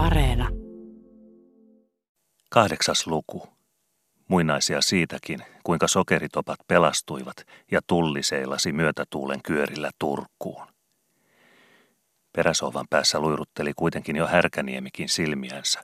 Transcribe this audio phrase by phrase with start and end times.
[0.00, 0.48] Areena.
[2.50, 3.48] Kahdeksas luku.
[4.28, 7.36] Muinaisia siitäkin, kuinka sokeritopat pelastuivat
[7.70, 10.66] ja tulli seilasi myötätuulen kyörillä Turkuun.
[12.32, 15.82] Peräsovan päässä luirutteli kuitenkin jo härkäniemikin silmiänsä.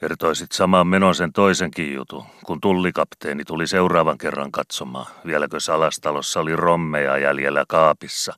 [0.00, 6.56] Kertoisit samaan menon sen toisenkin jutun, kun tullikapteeni tuli seuraavan kerran katsomaan, vieläkö salastalossa oli
[6.56, 8.32] rommeja jäljellä kaapissa.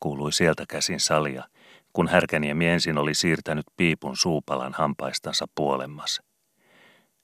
[0.00, 1.44] Kuului sieltä käsin salia,
[1.94, 6.22] kun Härkäniemi ensin oli siirtänyt piipun suupalan hampaistansa puolemmas.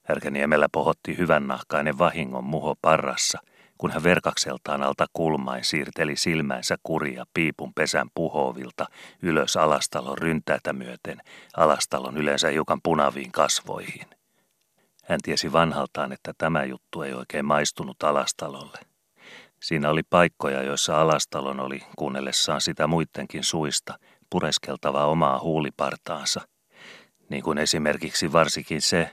[0.03, 3.39] Härkäniemellä pohotti hyvän nahkainen vahingon muho parrassa,
[3.79, 8.87] kun hän verkakseltaan alta kulmain siirteli silmänsä kuria piipun pesän puhovilta
[9.23, 11.21] ylös alastalon ryntäätä myöten,
[11.57, 14.07] alastalon yleensä hiukan punaviin kasvoihin.
[15.05, 18.79] Hän tiesi vanhaltaan, että tämä juttu ei oikein maistunut alastalolle.
[19.63, 23.99] Siinä oli paikkoja, joissa alastalon oli, kuunnellessaan sitä muidenkin suista,
[24.31, 26.41] pureskeltava omaa huulipartaansa.
[27.29, 29.11] Niin kuin esimerkiksi varsinkin se,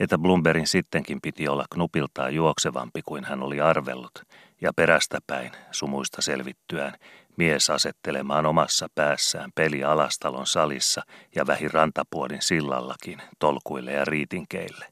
[0.00, 4.22] että Blumberin sittenkin piti olla knupiltaan juoksevampi kuin hän oli arvellut,
[4.60, 6.94] ja perästäpäin, sumuista selvittyään,
[7.36, 11.02] mies asettelemaan omassa päässään peli alastalon salissa
[11.34, 14.86] ja vähi rantapuodin sillallakin, tolkuille ja riitinkeille.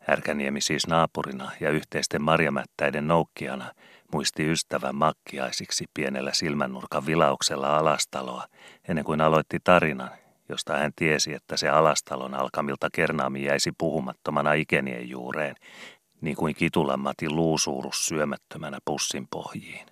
[0.00, 3.72] Härkäniemi siis naapurina ja yhteisten marjamättäiden noukkijana
[4.12, 8.46] muisti ystävän makkiaisiksi pienellä silmännurkan vilauksella alastaloa,
[8.88, 10.10] ennen kuin aloitti tarinan,
[10.48, 15.54] josta hän tiesi, että se alastalon alkamilta kernaami jäisi puhumattomana ikenien juureen,
[16.20, 19.86] niin kuin Kitulan Matin luusuurus syömättömänä pussin pohjiin.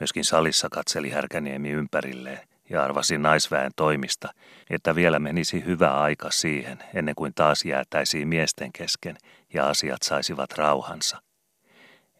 [0.00, 4.28] Myöskin salissa katseli Härkäniemi ympärilleen ja arvasi naisväen toimista,
[4.70, 9.16] että vielä menisi hyvä aika siihen, ennen kuin taas jäätäisiin miesten kesken
[9.54, 11.25] ja asiat saisivat rauhansa.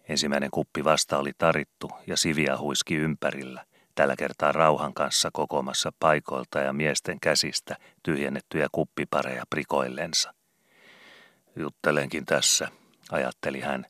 [0.08, 3.64] Ensimmäinen kuppi vasta oli tarittu ja siviä huiski ympärillä–
[3.96, 10.34] tällä kertaa rauhan kanssa kokomassa paikoilta ja miesten käsistä tyhjennettyjä kuppipareja prikoillensa.
[11.56, 12.68] Juttelenkin tässä,
[13.10, 13.86] ajatteli hän,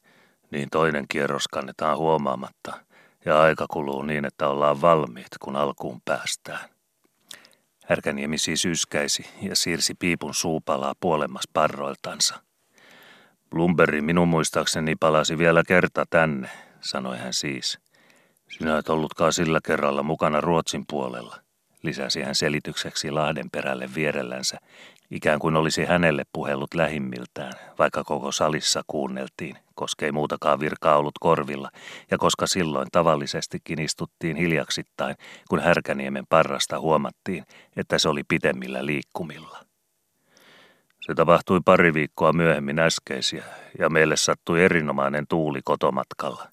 [0.51, 2.73] niin toinen kierros kannetaan huomaamatta,
[3.25, 6.69] ja aika kuluu niin, että ollaan valmiit, kun alkuun päästään.
[7.85, 12.46] Härkäniemi siis yskäisi ja siirsi piipun suupalaa puolemmas parroiltansa.
[13.51, 16.49] Blumberi minun muistaakseni palasi vielä kerta tänne,
[16.81, 17.79] sanoi hän siis–
[18.49, 21.37] sinä et ollutkaan sillä kerralla mukana Ruotsin puolella,
[21.83, 24.59] lisäsi hän selitykseksi Lahden perälle vierellänsä,
[25.11, 31.19] ikään kuin olisi hänelle puhellut lähimmiltään, vaikka koko salissa kuunneltiin, koska ei muutakaan virkaa ollut
[31.21, 31.71] korvilla,
[32.11, 35.17] ja koska silloin tavallisestikin istuttiin hiljaksittain,
[35.49, 37.45] kun Härkäniemen parrasta huomattiin,
[37.77, 39.66] että se oli pitemmillä liikkumilla.
[41.07, 43.45] Se tapahtui pari viikkoa myöhemmin äskeisiä,
[43.79, 46.49] ja meille sattui erinomainen tuuli kotomatkalla.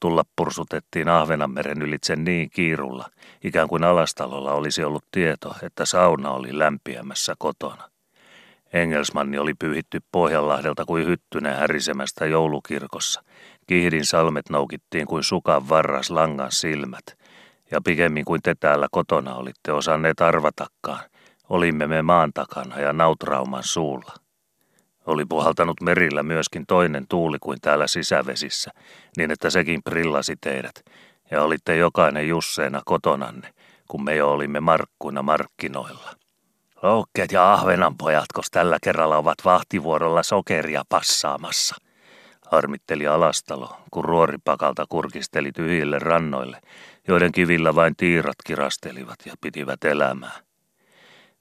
[0.00, 3.10] Tulla pursutettiin Ahvenanmeren ylitse niin kiirulla,
[3.44, 7.90] ikään kuin alastalolla olisi ollut tieto, että sauna oli lämpiämässä kotona.
[8.72, 13.22] Engelsmanni oli pyyhitty Pohjanlahdelta kuin hyttynen härisemästä joulukirkossa.
[13.66, 17.04] Kihdin salmet noukittiin kuin sukan varras langan silmät.
[17.70, 21.09] Ja pikemmin kuin te täällä kotona olitte osanneet arvatakaan,
[21.50, 24.14] olimme me maan takana ja nautrauman suulla.
[25.06, 28.70] Oli puhaltanut merillä myöskin toinen tuuli kuin täällä sisävesissä,
[29.16, 30.74] niin että sekin prillasi teidät,
[31.30, 33.54] ja olitte jokainen jusseena kotonanne,
[33.88, 36.10] kun me jo olimme markkuina markkinoilla.
[36.82, 41.76] Loukkeet ja ahvenanpojatkos tällä kerralla ovat vahtivuorolla sokeria passaamassa,
[42.50, 46.60] harmitteli Alastalo, kun ruoripakalta kurkisteli tyhjille rannoille,
[47.08, 50.49] joiden kivillä vain tiirat kirastelivat ja pitivät elämää.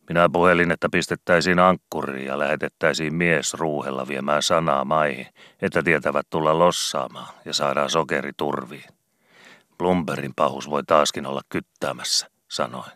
[0.09, 5.28] Minä puhelin, että pistettäisiin ankkuriin ja lähetettäisiin mies ruuhella viemään sanaa maihin,
[5.62, 8.90] että tietävät tulla lossaamaan ja saadaan sokeri turviin.
[9.78, 12.92] Blumberin pahus voi taaskin olla kyttäämässä, sanoin.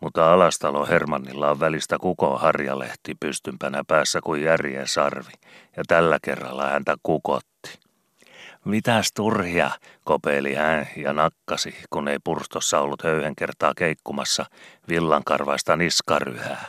[0.00, 5.32] Mutta alastalo Hermannilla on välistä kukon harjalehti pystympänä päässä kuin järjen sarvi,
[5.76, 7.78] ja tällä kerralla häntä kukotti.
[8.64, 9.70] Mitäs turhia,
[10.04, 14.46] kopeili hän ja nakkasi, kun ei purstossa ollut höyhen kertaa keikkumassa
[14.88, 16.66] villankarvaista niskaryhää.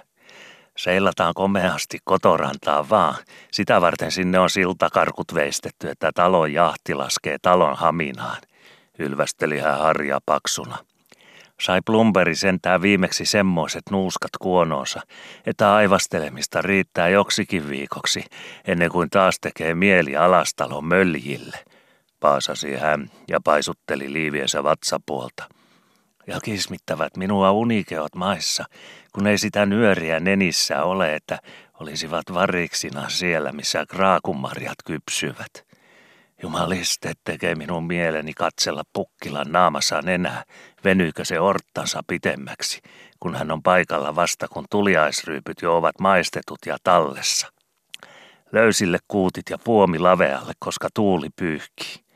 [0.77, 3.15] Seilataan komeasti kotorantaa vaan.
[3.51, 8.37] Sitä varten sinne on siltakarkut veistetty, että talon jahti laskee talon haminaan.
[8.99, 10.77] Ylvästeli hän harja paksuna.
[11.61, 15.01] Sai Plumberi sentää viimeksi semmoiset nuuskat kuonoonsa,
[15.45, 18.23] että aivastelemista riittää joksikin viikoksi,
[18.67, 21.57] ennen kuin taas tekee mieli alastalon möljille–
[22.21, 25.43] paasasi hän ja paisutteli liiviensä vatsapuolta.
[26.27, 28.65] Ja kismittävät minua unikeot maissa,
[29.13, 31.39] kun ei sitä nyöriä nenissä ole, että
[31.79, 35.65] olisivat variksina siellä, missä kraakumarjat kypsyvät.
[36.43, 40.43] Jumaliste tekee minun mieleni katsella pukkilan naamassaan enää,
[40.83, 42.81] venyykö se orttansa pitemmäksi,
[43.19, 47.47] kun hän on paikalla vasta kun tuliaisryypyt jo ovat maistetut ja tallessa.
[48.51, 52.10] Löysille kuutit ja puomi lavealle, koska tuuli pyyhkii.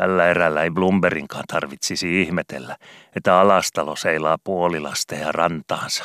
[0.00, 2.76] Tällä erällä ei Bloomberginkaan tarvitsisi ihmetellä,
[3.16, 6.04] että alastalo seilaa puolilasteja rantaansa.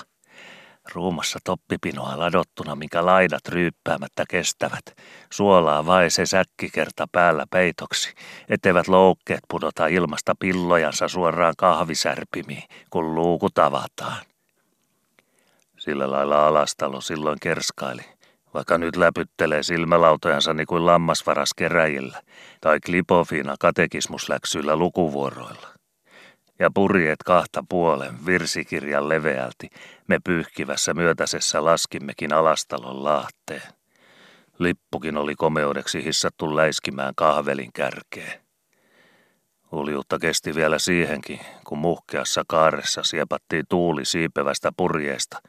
[0.94, 4.86] Ruumassa toppipinoa ladottuna, minkä laidat ryyppäämättä kestävät.
[5.32, 8.14] Suolaa vai se säkkikerta päällä peitoksi,
[8.50, 14.26] etteivät loukkeet pudota ilmasta pillojansa suoraan kahvisärpimiin, kun luukut avataan.
[15.78, 18.04] Sillä lailla alastalo silloin kerskaili,
[18.56, 22.22] vaikka nyt läpyttelee silmälautojansa niin kuin lammasvaras keräjillä
[22.62, 25.68] tai klipofiina katekismusläksyillä lukuvuoroilla.
[26.60, 29.70] Ja purjeet kahta puolen virsikirjan leveälti
[30.08, 33.74] me pyyhkivässä myötäisessä laskimmekin alastalon laahteen.
[34.60, 38.46] Lippukin oli komeudeksi hissattu läiskimään kahvelin kärkeen.
[39.72, 45.42] Uljuutta kesti vielä siihenkin, kun muhkeassa kaaressa siepattiin tuuli siipevästä purjeesta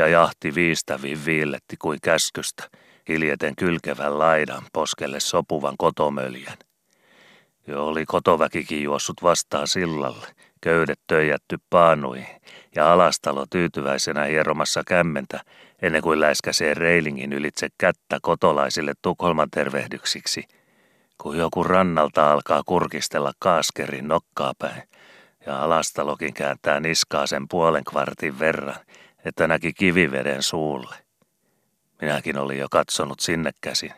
[0.00, 2.64] ja jahti viistäviin viilletti kuin käskystä,
[3.08, 6.58] hiljeten kylkevän laidan poskelle sopuvan kotomöljän.
[7.66, 10.26] Jo oli kotoväkikin juossut vastaan sillalle,
[10.60, 12.24] köydet töijätty paanui
[12.76, 15.40] ja alastalo tyytyväisenä hieromassa kämmentä
[15.82, 20.44] ennen kuin läiskäsee reilingin ylitse kättä kotolaisille Tukholman tervehdyksiksi–
[21.22, 24.82] kun joku rannalta alkaa kurkistella kaaskerin nokkaa päin
[25.46, 28.76] ja alastalokin kääntää niskaa sen puolen kvartin verran,
[29.24, 30.96] että näki kiviveden suulle.
[32.00, 33.92] Minäkin olin jo katsonut sinne käsin,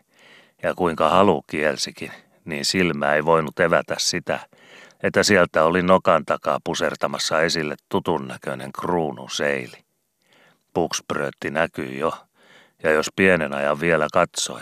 [0.63, 2.13] ja kuinka halu kielsikin,
[2.45, 4.41] niin silmä ei voinut evätä sitä,
[5.03, 9.77] että sieltä oli nokan takaa pusertamassa esille tutun näköinen kruunun seili.
[10.75, 12.13] Pukspröötti näkyi jo,
[12.83, 14.61] ja jos pienen ajan vielä katsoi,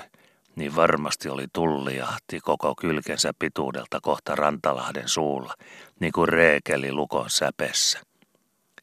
[0.57, 5.55] niin varmasti oli tullijahti koko kylkensä pituudelta kohta Rantalahden suulla,
[6.01, 8.01] niin kuin reekeli lukon säpessä.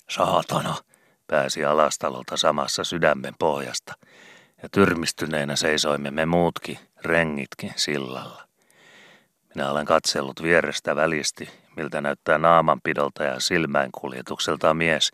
[0.10, 0.76] Saatana,
[1.28, 3.94] pääsi alastalolta samassa sydämen pohjasta,
[4.64, 8.48] ja tyrmistyneenä seisoimme me muutkin, rengitkin, sillalla.
[9.56, 15.12] Minä olen katsellut vierestä välisti, miltä näyttää naamanpidolta ja silmäinkuljetukselta mies,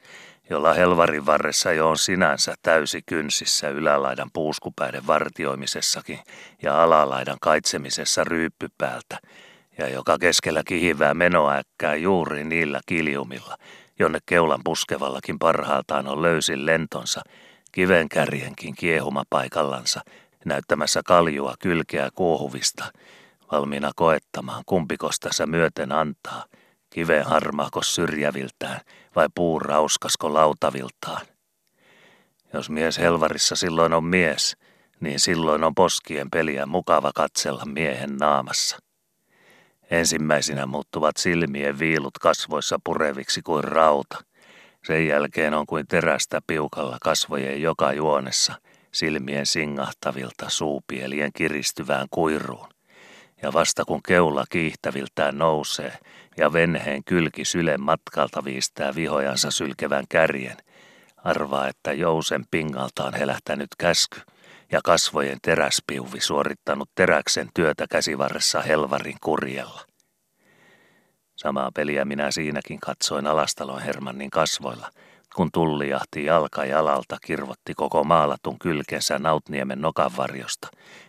[0.49, 6.19] jolla helvarin varressa jo on sinänsä täysi kynsissä ylälaidan puuskupäiden vartioimisessakin
[6.61, 9.17] ja alalaidan kaitsemisessa ryyppypäältä,
[9.77, 13.57] ja joka keskellä kihivää menoäkkää juuri niillä kiljumilla,
[13.99, 17.21] jonne keulan puskevallakin parhaaltaan on löysin lentonsa,
[17.71, 20.01] kivenkärjenkin kiehuma paikallansa,
[20.45, 22.85] näyttämässä kaljua kylkeä kuohuvista,
[23.51, 26.45] valmiina koettamaan kumpikos tässä myöten antaa,
[26.89, 28.79] kiveen harmaako syrjäviltään–
[29.15, 31.25] vai puu rauskasko lautaviltaan.
[32.53, 34.57] Jos mies helvarissa silloin on mies,
[34.99, 38.77] niin silloin on poskien peliä mukava katsella miehen naamassa.
[39.93, 44.23] Ensimmäisinä muuttuvat silmien viilut kasvoissa pureviksi kuin rauta.
[44.87, 48.53] Sen jälkeen on kuin terästä piukalla kasvojen joka juonessa,
[48.91, 52.67] silmien singahtavilta suupielien kiristyvään kuiruun.
[53.41, 55.97] Ja vasta kun keula kiihtäviltään nousee
[56.37, 60.57] ja venheen kylki sylen matkalta viistää vihojansa sylkevän kärjen,
[61.23, 64.21] arvaa, että jousen pingalta on helähtänyt käsky
[64.73, 69.81] ja kasvojen teräspiuvi suorittanut teräksen työtä käsivarressa helvarin kurjella.
[71.35, 74.89] Samaa peliä minä siinäkin katsoin Alastalon Hermannin kasvoilla–
[75.35, 80.67] kun tulli jahti jalka jalalta kirvotti koko maalatun kylkensä Nautniemen nokanvarjosta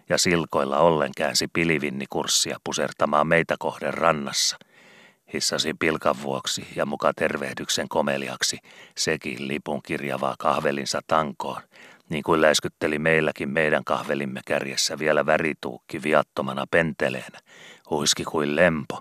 [0.09, 4.57] ja silkoilla ollen käänsi pilivinnikurssia pusertamaan meitä kohden rannassa.
[5.35, 8.59] Hissasi pilkan vuoksi ja muka tervehdyksen komeliaksi
[8.97, 11.63] sekin lipun kirjavaa kahvelinsa tankoon,
[12.09, 17.39] niin kuin läiskytteli meilläkin meidän kahvelimme kärjessä vielä värituukki viattomana penteleenä,
[17.91, 19.01] huiski kuin lempo,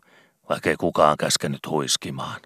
[0.50, 2.41] vaikkei kukaan käskenyt huiskimaan.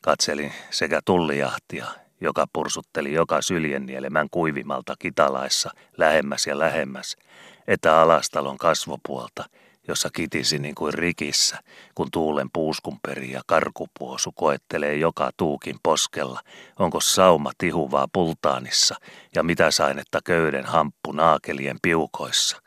[0.00, 1.86] Katselin sekä tullijahtia,
[2.20, 7.16] joka pursutteli joka syljennielemän kuivimalta kitalaissa lähemmäs ja lähemmäs,
[7.66, 9.44] että alastalon kasvopuolta,
[9.88, 11.58] jossa kitisi niin kuin rikissä,
[11.94, 16.40] kun tuulen puuskunperi ja karkupuosu koettelee joka tuukin poskella,
[16.78, 18.94] onko sauma tihuvaa pultaanissa
[19.34, 22.62] ja mitä sainetta köyden hamppu naakelien piukoissa.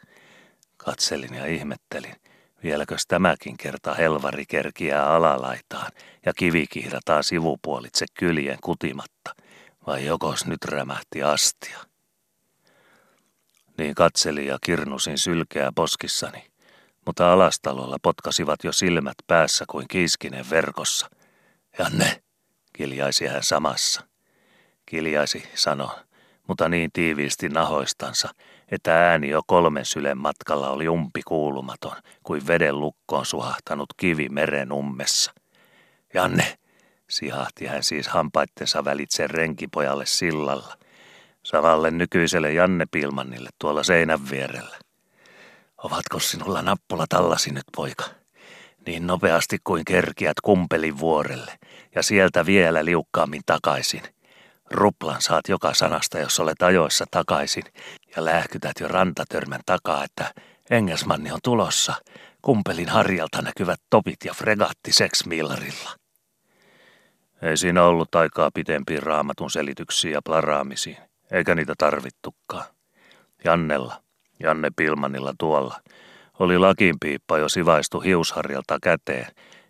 [0.77, 2.15] Katselin ja ihmettelin,
[2.63, 5.91] Vieläkös tämäkin kerta helvari kerkiää alalaitaan
[6.25, 9.35] ja kivi kihdataan sivupuolitse kyljen kutimatta,
[9.87, 11.79] vai jokos nyt rämähti astia?
[13.77, 16.48] Niin katseli ja kirnusin sylkeä poskissani,
[17.09, 21.09] mutta alastalolla potkasivat jo silmät päässä kuin kiiskinen verkossa.
[21.79, 22.21] Janne,
[22.73, 24.01] kiljaisi hän samassa.
[24.85, 25.95] Kiljaisi, sanoi,
[26.47, 28.29] mutta niin tiiviisti nahoistansa,
[28.71, 34.71] että ääni jo kolmen sylen matkalla oli umpi kuulumaton, kuin veden lukkoon suhahtanut kivi meren
[34.71, 35.33] ummessa.
[36.13, 36.57] Janne,
[37.09, 40.77] Sihahti hän siis hampaittensa välitse renkipojalle sillalla,
[41.43, 44.88] samalle nykyiselle Janne Pilmannille tuolla seinän vierellä.
[45.83, 48.05] Ovatko sinulla nappula tallasi nyt, poika?
[48.85, 51.59] Niin nopeasti kuin kerkiät kumpelin vuorelle
[51.95, 54.01] ja sieltä vielä liukkaammin takaisin.
[54.71, 57.63] Ruplan saat joka sanasta, jos olet ajoissa takaisin
[58.15, 60.33] ja lähkytät jo rantatörmän takaa, että
[60.69, 61.93] Engelsmanni on tulossa.
[62.41, 65.89] Kumpelin harjalta näkyvät topit ja fregatti seksmillarilla.
[67.41, 70.97] Ei siinä ollut aikaa pitempiin raamatun selityksiin ja plaraamisiin,
[71.31, 72.65] eikä niitä tarvittukaan.
[73.43, 74.03] Jannella,
[74.39, 75.81] Janne Pilmanilla tuolla,
[76.39, 79.27] oli lakinpiippa jo sivaistu hiusharjalta käteen,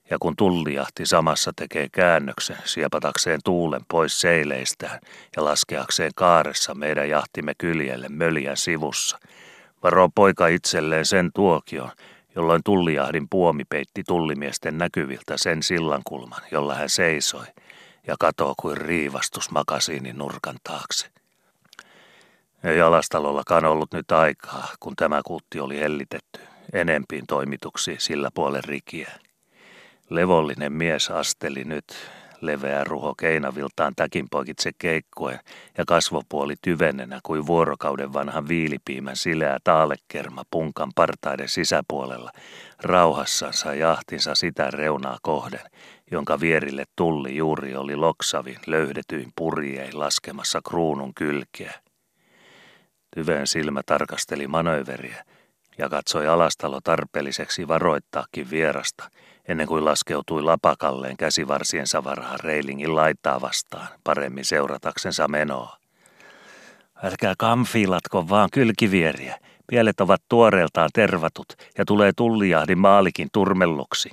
[0.10, 5.00] ja kun tullijahti samassa tekee käännöksen siepatakseen tuulen pois seileistään
[5.36, 9.20] ja laskeakseen kaaressa meidän jahtimme kyljelle möljän sivussa,
[9.84, 11.92] varo poika itselleen sen tuokion,
[12.36, 17.46] jolloin tullijahdin puomi peitti tullimiesten näkyviltä sen sillankulman, jolla hän seisoi,
[18.08, 21.08] ja katoo kuin riivastus makasiinin nurkan taakse.
[22.64, 26.40] Ei alastalollakaan ollut nyt aikaa, kun tämä kuutti oli hellitetty
[26.74, 29.12] enempiin toimituksiin sillä puolen rikiä.
[30.10, 31.86] Levollinen mies asteli nyt,
[32.42, 35.40] leveä ruho keinaviltaan täkin poikitse keikkuen
[35.78, 42.32] ja kasvopuoli tyvenenä kuin vuorokauden vanhan viilipiimän sileä taalekerma punkan partaiden sisäpuolella,
[42.84, 45.70] rauhassansa jahtinsa sitä reunaa kohden,
[46.12, 51.74] jonka vierille tulli juuri oli loksavin löydetyin purjein laskemassa kruunun kylkeä.
[53.16, 55.24] Tyven silmä tarkasteli manööveriä
[55.78, 59.10] ja katsoi alastalo tarpeelliseksi varoittaakin vierasta,
[59.48, 65.78] ennen kuin laskeutui lapakalleen käsivarsiensa varhaan reilingin laittaa vastaan, paremmin seurataksensa menoa.
[67.04, 69.40] Älkää kamfiilatko vaan kylkivieriä.
[69.68, 74.10] Pielet ovat tuoreeltaan tervatut ja tulee tullijahdin maalikin turmelluksi.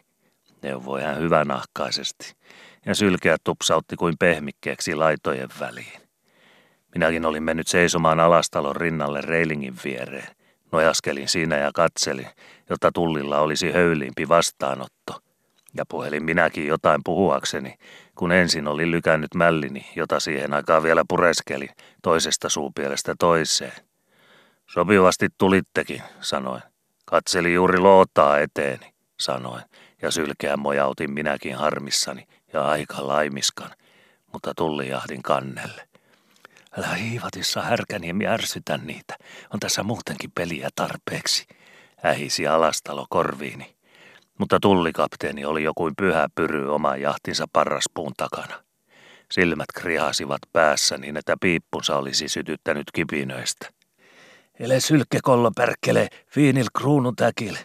[0.63, 2.35] Neuvoi hän hyvänahkaisesti
[2.87, 6.06] ja sylkeä tupsautti kuin pehmikkeeksi laitojen väliin.
[6.97, 10.29] Minäkin olin mennyt seisomaan alastalon rinnalle reilingin viereen.
[10.73, 12.27] Nojaskelin siinä ja katselin,
[12.71, 15.21] jotta tullilla olisi höyliimpi vastaanotto.
[15.75, 17.75] Ja puhelin minäkin jotain puhuakseni,
[18.15, 21.69] kun ensin oli lykännyt mällini, jota siihen aikaan vielä pureskelin,
[22.03, 23.73] toisesta suupielestä toiseen.
[24.67, 26.63] Sopivasti tulittekin, sanoin.
[27.05, 29.63] Katseli juuri lootaa eteeni, sanoin,
[30.03, 33.71] ja sylkeä mojautin minäkin harmissani ja aika laimiskan,
[34.33, 35.96] mutta tullijahdin kannelle.
[36.79, 39.17] Älä hiivatissa härkäniemi ärsytä niitä.
[39.55, 41.47] On tässä muutenkin peliä tarpeeksi.
[42.05, 43.77] Ähisi alastalo korviini.
[44.39, 48.63] Mutta tullikapteeni oli joku pyhä pyry oman jahtinsa parraspuun takana.
[49.33, 53.69] Silmät krihasivat päässä niin, että piippunsa olisi sytyttänyt kipinöistä.
[54.61, 57.57] Ele sylkke kollo pärkkele, fiinil kruunun täkil.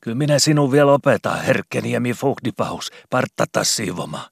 [0.00, 4.28] Kyllä minä sinun vielä opetan, herkkeniemi fuhdipahus, parttata siivoma,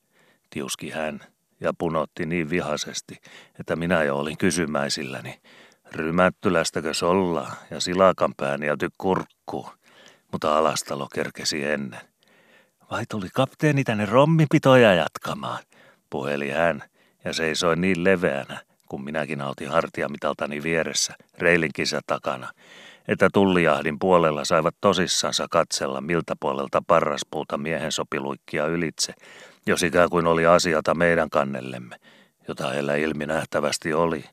[0.51, 1.30] tiuski hän
[1.61, 3.17] ja punotti niin vihaisesti,
[3.61, 5.41] että minä jo olin kysymäisilläni.
[5.93, 9.71] Rymättylästäkö solla ja silakan nielty kurkkuun,
[10.33, 12.01] mutta alastalo kerkesi ennen.
[12.91, 15.59] Vai tuli kapteeni tänne rommipitoja jatkamaan,
[16.11, 16.83] puheli hän
[17.25, 22.53] ja seisoi niin leveänä, kun minäkin autin hartiamitaltani vieressä, reilinkisä takana,
[23.09, 29.15] että tullijahdin puolella saivat tosissansa katsella miltä puolelta parraspuuta miehen sopiluikkia ylitse,
[29.67, 31.97] jos ikään kuin oli asiata meidän kannellemme,
[32.49, 34.25] jota heillä ilmi nähtävästi oli,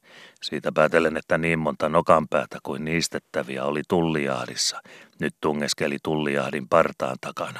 [0.41, 4.81] siitä päätellen, että niin monta nokanpäätä kuin niistettäviä oli tullijahdissa,
[5.19, 7.59] nyt tungeskeli tullijahdin partaan takana.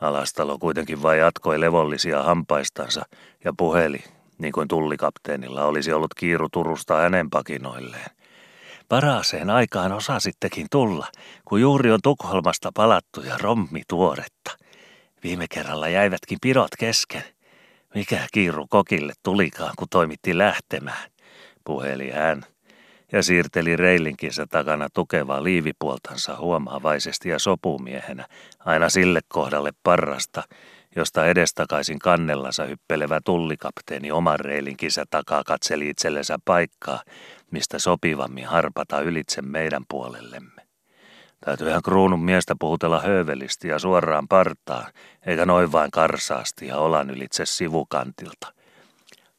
[0.00, 3.02] Alastalo kuitenkin vain jatkoi levollisia hampaistansa
[3.44, 4.04] ja puheli,
[4.38, 8.10] niin kuin tullikapteenilla olisi ollut kiiru Turusta hänen pakinoilleen.
[8.88, 11.06] Paraseen aikaan osasittekin tulla,
[11.44, 14.56] kun juuri on Tukholmasta palattu ja rommi tuoretta–
[15.22, 17.22] Viime kerralla jäivätkin pidot kesken.
[17.94, 21.10] Mikä kiiru kokille tulikaan, kun toimitti lähtemään,
[21.64, 22.42] puheli hän
[23.12, 28.26] ja siirteli reilinkinsä takana tukevaa liivipuoltansa huomaavaisesti ja sopumiehenä
[28.58, 30.42] aina sille kohdalle parrasta,
[30.96, 37.02] josta edestakaisin kannellansa hyppelevä tullikapteeni oman reilinkinsä takaa katseli itsellensä paikkaa,
[37.50, 40.55] mistä sopivammin harpata ylitse meidän puolellemme.
[41.40, 44.92] Täytyyhän kruunun miestä puhutella höövelisti ja suoraan partaan,
[45.26, 48.52] eikä noin vain karsaasti ja olan ylitse sivukantilta.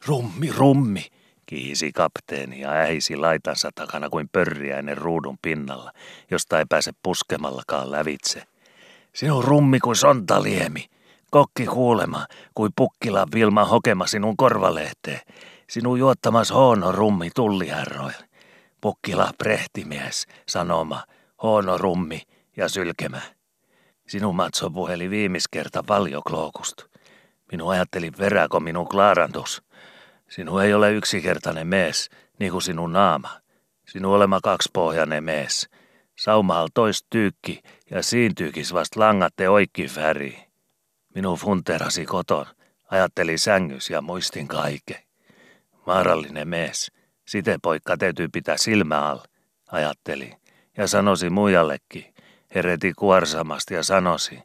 [0.05, 1.05] Rummi, rummi,
[1.45, 5.91] kiisi kapteeni ja ähisi laitansa takana kuin pörriäinen ruudun pinnalla,
[6.31, 8.43] josta ei pääse puskemallakaan lävitse.
[9.13, 10.85] Sinun rummi kuin sontaliemi,
[11.31, 12.25] kokki kuulema,
[12.55, 15.21] kuin pukkila Vilma hokema sinun korvalehteen,
[15.69, 18.27] sinun juottamas hoono rummi tulliherroille.
[18.81, 21.03] Pukkila prehtimies, sanoma,
[21.43, 22.21] Hoono rummi
[22.57, 23.21] ja sylkemä.
[24.07, 26.85] Sinun matso puheli viimis kerta paljon klookusta.
[27.51, 29.63] Minun ajatteli verääkö minun klaarantus.
[30.29, 33.41] Sinu ei ole yksikertainen mees, niin kuin sinun naama.
[33.87, 35.69] Sinu olema kaksipohjainen mees.
[36.15, 40.47] Saumaal tois tyykki ja siin tyykis vast langatte oikki väri.
[41.15, 42.45] Minun funterasi koton,
[42.91, 45.03] ajatteli sängys ja muistin kaiken.
[45.85, 46.91] Maarallinen mees,
[47.27, 49.19] siten poikka täytyy pitää silmä all,
[49.71, 50.33] ajatteli,
[50.77, 52.13] ja sanosi muijallekin,
[52.55, 54.39] hereti kuorsamasti ja sanosi,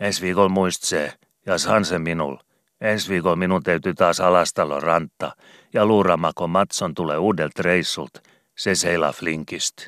[0.00, 1.12] ensi viikolla muistsee,
[1.46, 2.36] ja san se minul.
[2.80, 5.36] Ensi viikolla minun täytyy taas alastalon ranta,
[5.72, 8.10] ja luuramako Matson tulee uudelta reissult,
[8.56, 9.86] se seilaa flinkist.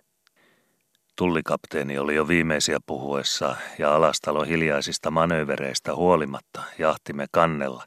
[1.16, 7.84] Tullikapteeni oli jo viimeisiä puhuessa ja alastalo hiljaisista manöövereistä huolimatta jahtimme kannella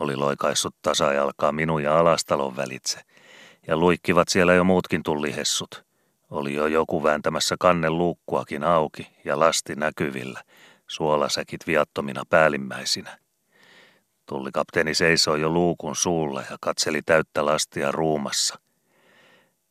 [0.00, 3.00] oli loikaissut tasajalkaa minun ja alastalon välitse,
[3.66, 5.87] ja luikkivat siellä jo muutkin tullihessut.
[6.30, 10.42] Oli jo joku vääntämässä kannen luukkuakin auki ja lasti näkyvillä,
[10.86, 13.18] suolasäkit viattomina päällimmäisinä.
[14.26, 18.58] Tullikapteeni seisoi jo luukun suulla ja katseli täyttä lastia ruumassa.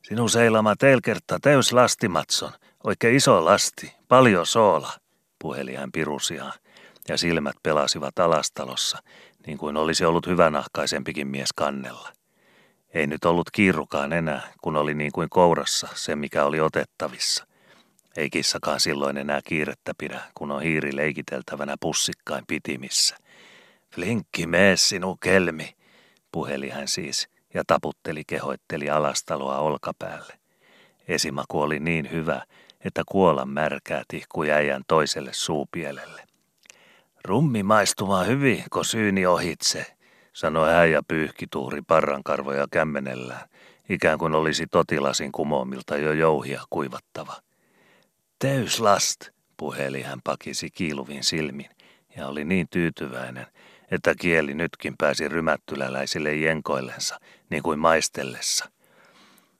[0.03, 2.51] Sinun seilama telkertta täys lastimatson,
[2.83, 4.91] oikein iso lasti, paljon soola,
[5.39, 6.53] puheli hän pirusiaan,
[7.07, 8.97] ja silmät pelasivat alastalossa,
[9.47, 12.13] niin kuin olisi ollut hyvänahkaisempikin mies kannella.
[12.97, 17.47] Ei nyt ollut kiirukaan enää, kun oli niin kuin kourassa se, mikä oli otettavissa.
[18.15, 23.17] Ei kissakaan silloin enää kiirettä pidä, kun on hiiri leikiteltävänä pussikkain pitimissä.
[23.95, 25.75] Flinkki, mee sinu kelmi,
[26.31, 30.33] puheli hän siis ja taputteli kehoitteli alastaloa olkapäälle.
[31.07, 32.41] Esimaku oli niin hyvä,
[32.85, 36.21] että kuolan märkää tihkui äijän toiselle suupielelle.
[37.23, 39.96] Rummi maistumaa hyvin, ko syyni ohitse,
[40.37, 43.49] sanoi hän ja pyyhki tuuri parrankarvoja kämmenellään,
[43.89, 47.33] ikään kuin olisi totilasin kumoamilta jo jouhia kuivattava.
[48.39, 51.69] Teys last, puheli hän pakisi kiiluvin silmin
[52.17, 53.47] ja oli niin tyytyväinen,
[53.91, 58.69] että kieli nytkin pääsi rymättyläläisille jenkoillensa, niin kuin maistellessa.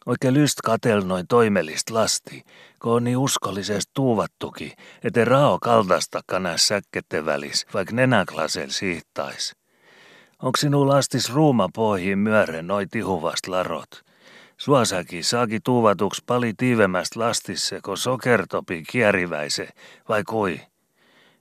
[0.05, 2.43] Oikein lyst katel noin toimellist lasti,
[2.81, 9.56] kun on niin uskollisesti tuuvattuki, että rao kaltastakaan nää säkkette välis, vaikka nenäklasel siihtais.
[10.41, 14.03] Onks sinun lastis ruuma pohjiin myören noi tihuvast larot?
[14.57, 19.69] Suosakin saaki tuuvatuks pali tiivemmäst lastisse, kun sokertopi kieriväise,
[20.09, 20.61] vai kui?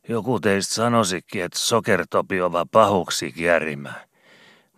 [0.09, 4.01] Joku teistä sanosikin, että sokertopi ova pahuksi kierimään.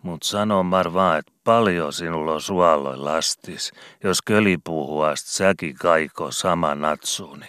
[0.01, 3.71] Mut sano mar vaan, että paljon sinulla on suoloi lastis,
[4.03, 7.47] jos kölipuuhuast säki kaiko sama natsuuni.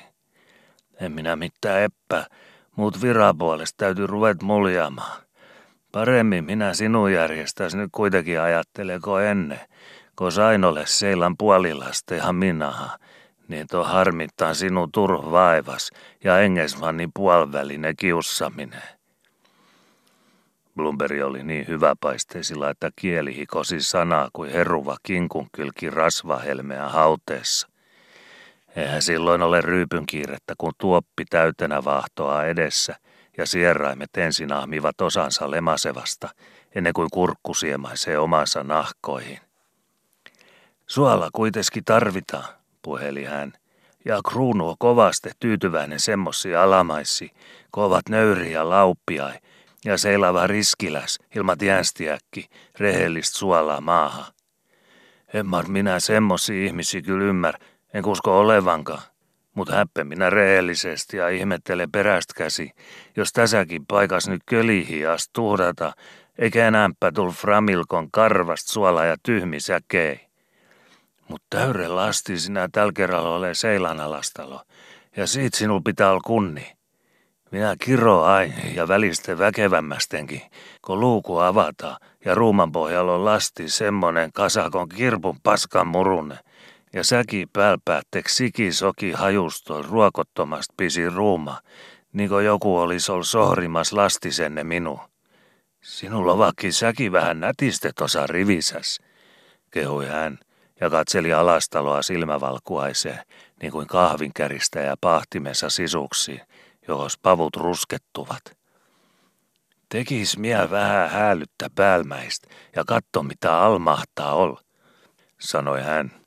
[1.01, 2.27] En minä mitään eppä,
[2.77, 5.30] mut virapuolesta täytyy ruvet muljaamaan.
[5.93, 9.61] Paremmin minä sinun järjestäis nyt kuitenkin ajatteleko ennen,
[10.17, 12.99] kun sain ole seilan puolilastehan minaha,
[13.49, 15.91] niin tuo harmittaa sinun turvaivas
[16.25, 18.83] ja engesmannin puolvälinen kiussaminen.
[20.77, 27.69] Blumberi oli niin hyväpaisteisilla, että kieli hikosi sanaa kuin heruva kinkunkylki rasvahelmeä hauteessa.
[28.77, 32.97] Eihän silloin ole ryypyn kiirettä, kun tuoppi täytenä vahtoa edessä
[33.41, 36.29] ja sierraimet ensin ahmivat osansa lemasevasta,
[36.75, 39.39] ennen kuin kurkku siemaisee omansa nahkoihin.
[40.87, 43.53] Suola kuitenkin tarvitaan, puheli hän,
[44.05, 47.31] ja kruunu on kovasti tyytyväinen semmossi alamaissi,
[47.71, 49.39] kovat nöyriä ja lauppiai,
[49.85, 52.49] ja seilava riskiläs, ilma tiänstiäkki,
[52.79, 54.27] rehellistä suolaa maaha.
[55.35, 57.55] Emmar minä semmosi ihmisi kyllä ymmär,
[57.95, 59.03] en kusko olevankaan.
[59.55, 62.71] Mut häppe minä rehellisesti ja ihmettele perästä käsi,
[63.17, 65.93] jos tässäkin paikas nyt kölihias tuhdata,
[66.39, 70.21] eikä enääpä tul framilkon karvast suola ja tyhmi säkei.
[71.29, 74.63] Mut täyre lasti sinä tällä kerralla ole seilanalastalo,
[75.17, 76.73] ja siitä sinul pitää olla kunni.
[77.51, 80.43] Minä kiro ai ja välistä väkevämmästenkin,
[80.83, 86.39] kun luuku avataan ja ruuman pohjalla on lasti semmonen kasakon kirpun paskan murune.
[86.93, 91.61] Ja säki päälpäättek siki soki hajustoi ruokottomast pisi ruuma,
[92.29, 95.01] kuin joku olisi ollut sohrimas lastisenne minu.
[95.83, 99.01] Sinulla vakki säki vähän nätistet osa rivisäs,
[99.71, 100.39] kehui hän
[100.81, 103.19] ja katseli alastaloa silmävalkuaiseen,
[103.63, 106.41] niin kuin kahvinkäristä ja pahtimessa sisuksiin
[106.89, 108.59] jos pavut ruskettuvat.
[109.89, 114.55] Tekis mie vähän häällyttä päälmäistä ja katso mitä almahtaa ol,
[115.41, 116.20] sanoi hän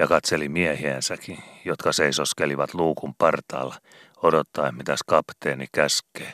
[0.00, 3.74] ja katseli miehiensäkin, jotka seisoskelivat luukun partaalla,
[4.22, 6.32] odottaen mitäs kapteeni käskee.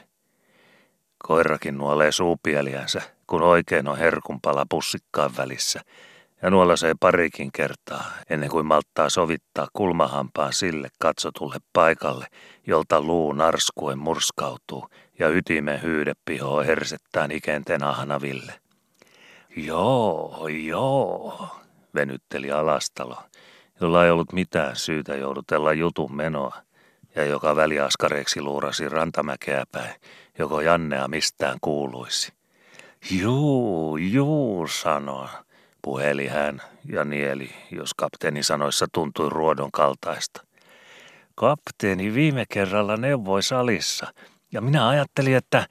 [1.18, 5.80] Koirakin nuolee suupieliänsä, kun oikein on herkunpala pussikkaan välissä
[6.42, 12.26] ja nuolasee parikin kertaa ennen kuin malttaa sovittaa kulmahampaan sille katsotulle paikalle,
[12.66, 18.52] jolta luu narskuen murskautuu ja ytimen hyydepihoa hersettään ikenten ahnaville.
[19.56, 21.48] Joo, joo,
[21.94, 23.16] venytteli Alastalo,
[23.80, 26.56] jolla ei ollut mitään syytä joudutella jutun menoa,
[27.14, 29.94] ja joka väliaskareeksi luurasi rantamäkeä päin,
[30.38, 32.32] joko Jannea mistään kuuluisi.
[33.10, 35.28] Juu, juu, sanoi,
[35.82, 36.62] puheli hän
[36.92, 40.46] ja nieli, jos kapteeni sanoissa tuntui ruodon kaltaista.
[41.34, 44.06] Kapteeni viime kerralla neuvoi salissa,
[44.52, 45.66] ja minä ajattelin, että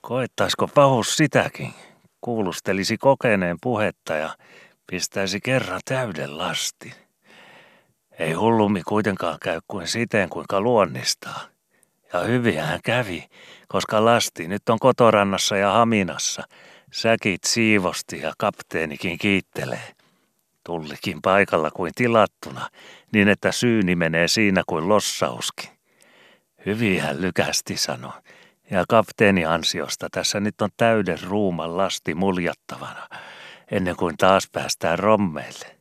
[0.00, 1.74] koettaisiko pahus sitäkin.
[2.20, 4.36] Kuulustelisi kokeneen puhetta ja
[4.86, 6.94] pistäisi kerran täyden lasti.
[8.20, 11.40] Ei hullummi kuitenkaan käy kuin siten, kuinka luonnistaa.
[12.12, 13.28] Ja hyviä hän kävi,
[13.68, 16.42] koska lasti nyt on kotorannassa ja haminassa.
[16.92, 19.94] Säkit siivosti ja kapteenikin kiittelee.
[20.64, 22.68] Tullikin paikalla kuin tilattuna,
[23.12, 25.70] niin että syyni menee siinä kuin lossauskin.
[26.66, 28.12] Hyvin hän lykästi sanoi,
[28.70, 33.08] ja kapteeni ansiosta tässä nyt on täyden ruuman lasti muljattavana,
[33.70, 35.79] ennen kuin taas päästään rommeille.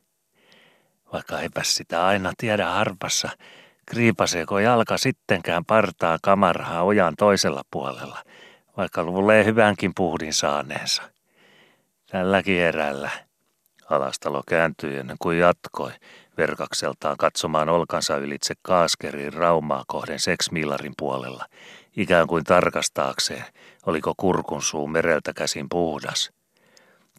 [1.14, 3.30] Vaikka eipä sitä aina tiedä harpassa,
[3.86, 8.24] kriipaseeko jalka sittenkään partaa kamaraha ojan toisella puolella,
[8.78, 11.02] vaikka luulee hyvänkin puhdin saaneensa.
[12.12, 13.10] Tälläkin erällä
[13.90, 15.92] Alastalo kääntyi ennen kuin jatkoi,
[16.38, 21.46] verkakseltaan katsomaan olkansa ylitse kaaskerin raumaa kohden seksmiilarin puolella,
[21.98, 23.46] ikään kuin tarkastaakseen,
[23.86, 26.32] oliko kurkun suu mereltä käsin puhdas.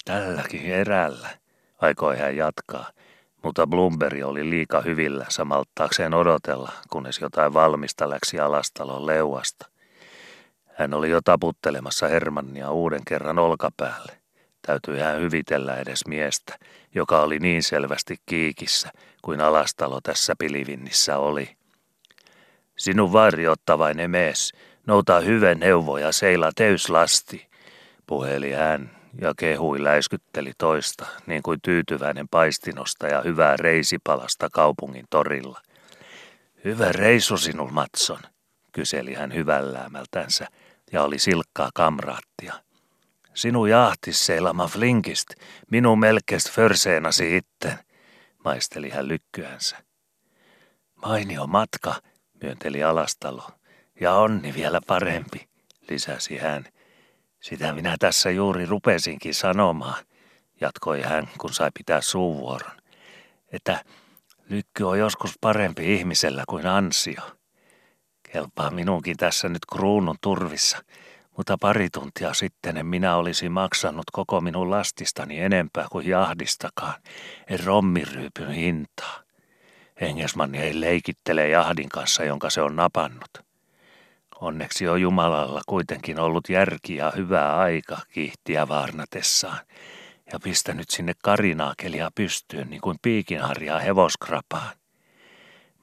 [0.04, 1.28] Tälläkin erällä,
[1.80, 2.90] aikoi hän jatkaa,
[3.42, 9.66] mutta Blumberi oli liika hyvillä samaltaakseen odotella, kunnes jotain valmista läksi alastalon leuasta.
[10.66, 14.12] Hän oli jo taputtelemassa Hermannia uuden kerran olkapäälle.
[14.66, 16.58] Täytyi hän hyvitellä edes miestä,
[16.94, 18.90] joka oli niin selvästi kiikissä
[19.22, 21.56] kuin alastalo tässä pilivinnissä oli.
[22.76, 24.52] Sinun varjottavainen mies,
[24.86, 27.46] nouta hyvän neuvoja seila teyslasti,
[28.06, 35.60] puheli hän ja kehui läiskytteli toista, niin kuin tyytyväinen paistinosta ja hyvää reisipalasta kaupungin torilla.
[36.64, 38.20] Hyvä reisu sinul, Matson,
[38.72, 40.46] kyseli hän hyvälläämältänsä
[40.92, 42.54] ja oli silkkaa kamraattia.
[43.34, 45.28] Sinu jahtis seilama flinkist,
[45.70, 47.78] minun melkeist förseenasi itten,
[48.44, 49.76] maisteli hän lykkyänsä.
[51.06, 51.94] Mainio matka,
[52.42, 53.50] myönteli alastalo,
[54.00, 55.48] ja onni vielä parempi,
[55.90, 56.64] lisäsi hän.
[57.40, 60.04] Sitä minä tässä juuri rupesinkin sanomaan,
[60.60, 62.76] jatkoi hän, kun sai pitää suuvuoron,
[63.52, 63.84] että
[64.48, 67.22] lykky on joskus parempi ihmisellä kuin ansio.
[68.32, 70.78] Kelpaa minunkin tässä nyt kruunun turvissa,
[71.36, 76.94] mutta pari tuntia sitten minä olisin maksanut koko minun lastistani enempää kuin jahdistakaan,
[77.48, 79.20] en rommiryypyn hintaa.
[79.96, 83.49] Engesmanni ei leikittele jahdin kanssa, jonka se on napannut.
[84.40, 89.58] Onneksi on Jumalalla kuitenkin ollut järki ja hyvää aika kiihtiä vaarnatessaan
[90.32, 94.76] ja pistänyt sinne karinaakelia pystyyn niin kuin piikinharjaa hevoskrapaan.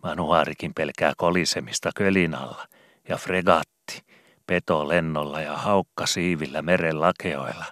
[0.03, 2.67] Manuaarikin pelkää kolisemista kölin alla
[3.09, 4.01] ja fregatti,
[4.47, 7.65] peto lennolla ja haukka siivillä meren lakeoilla,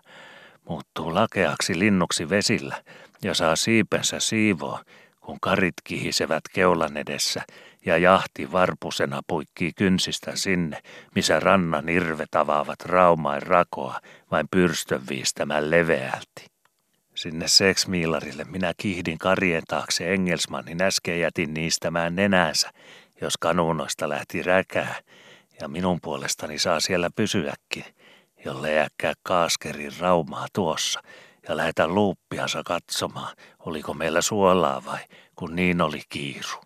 [0.69, 2.84] muuttuu lakeaksi linnuksi vesillä
[3.24, 4.84] ja saa siipensä siivoa,
[5.21, 7.41] kun karit kihisevät keulan edessä
[7.86, 10.82] ja jahti varpusena puikkii kynsistä sinne,
[11.15, 14.00] missä rannan irvet avaavat raumain rakoa
[14.32, 16.45] vain pyrstön viistämään leveälti.
[17.15, 22.71] Sinne seksmiilarille minä kihdin karien taakse Engelsmannin äsken jätin niistämään nenänsä,
[23.21, 24.95] jos kanuunoista lähti räkää,
[25.62, 27.86] ja minun puolestani saa siellä pysyäkin,
[28.45, 31.02] jolle äkkää kaaskerin raumaa tuossa,
[31.50, 35.00] ja lähetä luuppiansa katsomaan, oliko meillä suolaa vai,
[35.36, 36.64] kun niin oli kiiru.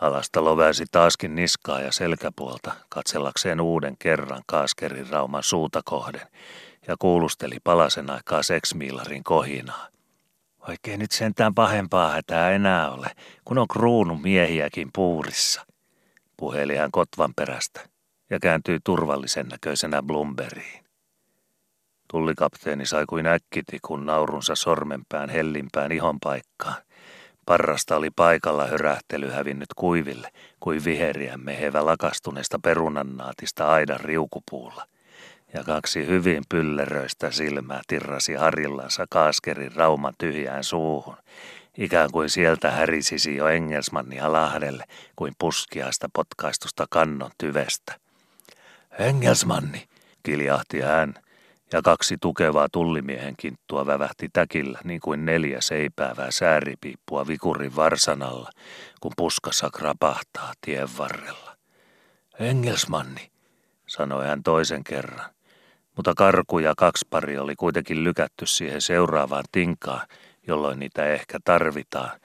[0.00, 6.26] Alastalo väisi taaskin niskaa ja selkäpuolta katsellakseen uuden kerran kaaskerin rauman suuta kohden
[6.88, 9.88] ja kuulusteli palasen aikaa seksmiilarin kohinaa.
[10.68, 13.10] Oikein nyt sentään pahempaa hätää enää ole,
[13.44, 15.66] kun on kruunu miehiäkin puurissa,
[16.36, 17.80] puheli hän kotvan perästä
[18.30, 20.84] ja kääntyi turvallisen näköisenä Blumberiin.
[22.10, 26.85] Tullikapteeni sai kuin äkkiti, kun naurunsa sormenpään hellimpään ihon paikkaan.
[27.46, 30.30] Parrasta oli paikalla hörähtely hävinnyt kuiville,
[30.60, 34.86] kuin viheriä mehevä lakastuneesta perunannaatista aidan riukupuulla.
[35.54, 41.16] Ja kaksi hyvin pylleröistä silmää tirrasi harjillansa kaaskerin rauman tyhjään suuhun,
[41.78, 44.84] ikään kuin sieltä härisisi jo Engelsmannia lahdelle,
[45.16, 47.94] kuin puskiaista potkaistusta kannon tyvestä.
[48.98, 49.88] Engelsmanni,
[50.22, 51.14] kiljahti hän,
[51.72, 58.50] ja kaksi tukevaa tullimiehen kinttua vävähti täkillä niin kuin neljä seipäävää sääripiippua vikurin varsanalla,
[59.00, 61.56] kun puskassa krapahtaa tien varrella.
[62.40, 63.30] Engelsmanni,
[63.86, 65.30] sanoi hän toisen kerran.
[65.96, 70.06] Mutta karku ja kaksi pari oli kuitenkin lykätty siihen seuraavaan tinkaan,
[70.46, 72.20] jolloin niitä ehkä tarvitaan,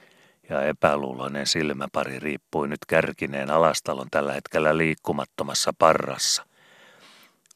[0.50, 6.46] ja epäluuloinen silmäpari riippui nyt kärkineen alastalon tällä hetkellä liikkumattomassa parrassa.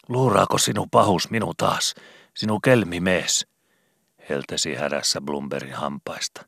[0.10, 1.96] Luuraako sinun pahus minu taas,
[2.34, 3.48] sinun kelmimees?
[4.30, 6.46] heltesi hädässä Blumberin hampaista.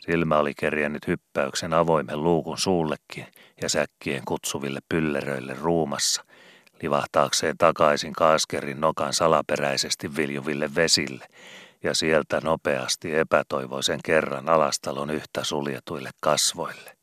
[0.00, 3.26] Silmä oli kerjännyt hyppäyksen avoimen luukun suullekin
[3.62, 6.24] ja säkkien kutsuville pylleröille ruumassa,
[6.82, 11.26] livahtaakseen takaisin kaaskerin nokan salaperäisesti viljuville vesille
[11.82, 16.96] ja sieltä nopeasti epätoivoisen kerran alastalon yhtä suljetuille kasvoille.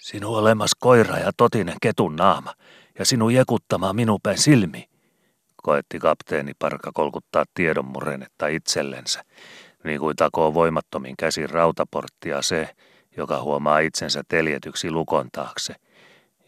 [0.00, 2.54] Sinu olemas koira ja totinen ketun naama,
[2.98, 4.88] ja sinun jekuttama minupäin silmi,
[5.56, 9.24] koetti kapteeni Parka kolkuttaa tiedonmurennetta itsellensä,
[9.84, 12.68] niin kuin takoo voimattomin käsin rautaporttia se,
[13.16, 15.74] joka huomaa itsensä teljetyksi lukon taakse,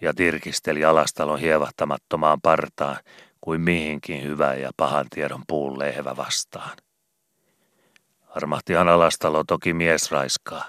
[0.01, 2.97] ja tirkisteli alastalon hievahtamattomaan partaan
[3.41, 6.77] kuin mihinkin hyvän ja pahan tiedon puun lehvä vastaan.
[8.29, 10.65] Armahtihan alastalo toki mies raiskaa.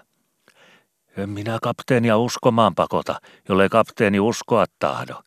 [1.18, 5.22] En minä kapteenia uskomaan pakota, jolle kapteeni uskoa tahdo,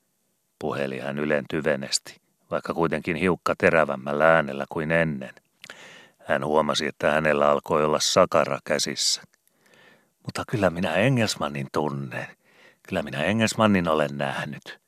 [0.58, 2.16] puheli hän ylen tyvenesti,
[2.50, 5.34] vaikka kuitenkin hiukka terävämmällä äänellä kuin ennen.
[6.26, 9.22] Hän huomasi, että hänellä alkoi olla sakara käsissä.
[10.22, 12.26] Mutta kyllä minä Engelsmannin tunnen.
[12.88, 14.78] Kyllä minä Engelsmannin olen nähnyt.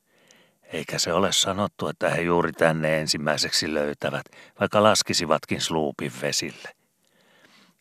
[0.73, 4.27] Eikä se ole sanottu, että he juuri tänne ensimmäiseksi löytävät,
[4.61, 6.69] vaikka laskisivatkin sluupin vesille.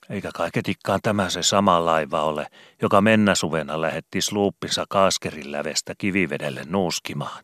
[0.10, 2.48] Eikä kaiketikkaan tämä se sama laiva ole,
[2.82, 7.44] joka mennä suvena lähetti sluuppinsa kaaskerin lävestä kivivedelle nuuskimaan.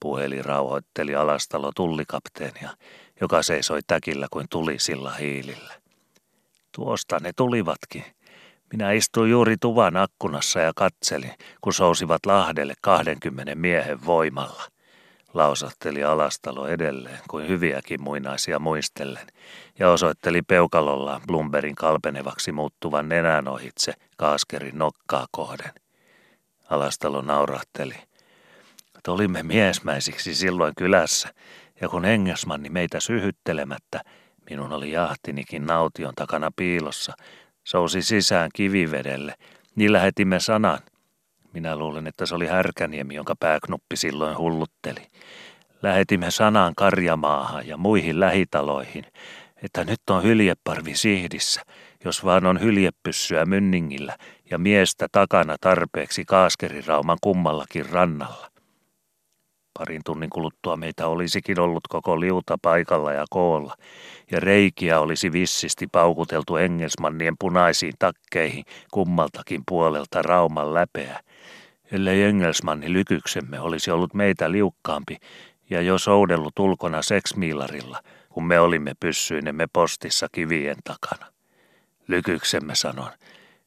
[0.00, 2.70] Puheli rauhoitteli alastalo tullikapteenia,
[3.20, 5.74] joka seisoi täkillä kuin tulisilla hiilillä.
[6.72, 8.04] Tuosta ne tulivatkin.
[8.72, 14.62] Minä istuin juuri tuvan akkunassa ja katselin, kun sousivat Lahdelle 20 miehen voimalla.
[15.34, 19.26] Lausatteli alastalo edelleen kuin hyviäkin muinaisia muistellen
[19.78, 25.72] ja osoitteli peukalollaan Blumberin kalpenevaksi muuttuvan nenän ohitse kaaskerin nokkaa kohden.
[26.70, 27.94] Alastalo naurahteli.
[29.08, 31.28] Olimme miesmäisiksi silloin kylässä,
[31.80, 34.00] ja kun Engesmanni meitä syhyttelemättä,
[34.50, 37.12] minun oli jahtinikin naution takana piilossa,
[37.64, 39.34] sousi sisään kivivedelle,
[39.76, 40.78] niin lähetimme sanan.
[41.52, 45.06] Minä luulen, että se oli Härkäniemi, jonka pääknuppi silloin hullutteli.
[45.82, 49.04] Lähetimme sanan Karjamaahan ja muihin lähitaloihin,
[49.62, 51.62] että nyt on hyljeparvi sihdissä,
[52.04, 54.16] jos vaan on hyljepyssyä mynningillä
[54.50, 58.55] ja miestä takana tarpeeksi kaaskerinrauman kummallakin rannalla.
[59.78, 63.74] Parin tunnin kuluttua meitä olisikin ollut koko liuta paikalla ja koolla,
[64.30, 71.20] ja reikiä olisi vissisti paukuteltu Engelsmannien punaisiin takkeihin kummaltakin puolelta rauman läpeä,
[71.92, 75.16] ellei Engelsmanni lykyksemme olisi ollut meitä liukkaampi
[75.70, 81.26] ja jo soudellut ulkona seksmiilarilla, kun me olimme pyssyinemme postissa kivien takana.
[82.08, 83.10] Lykyksemme sanon,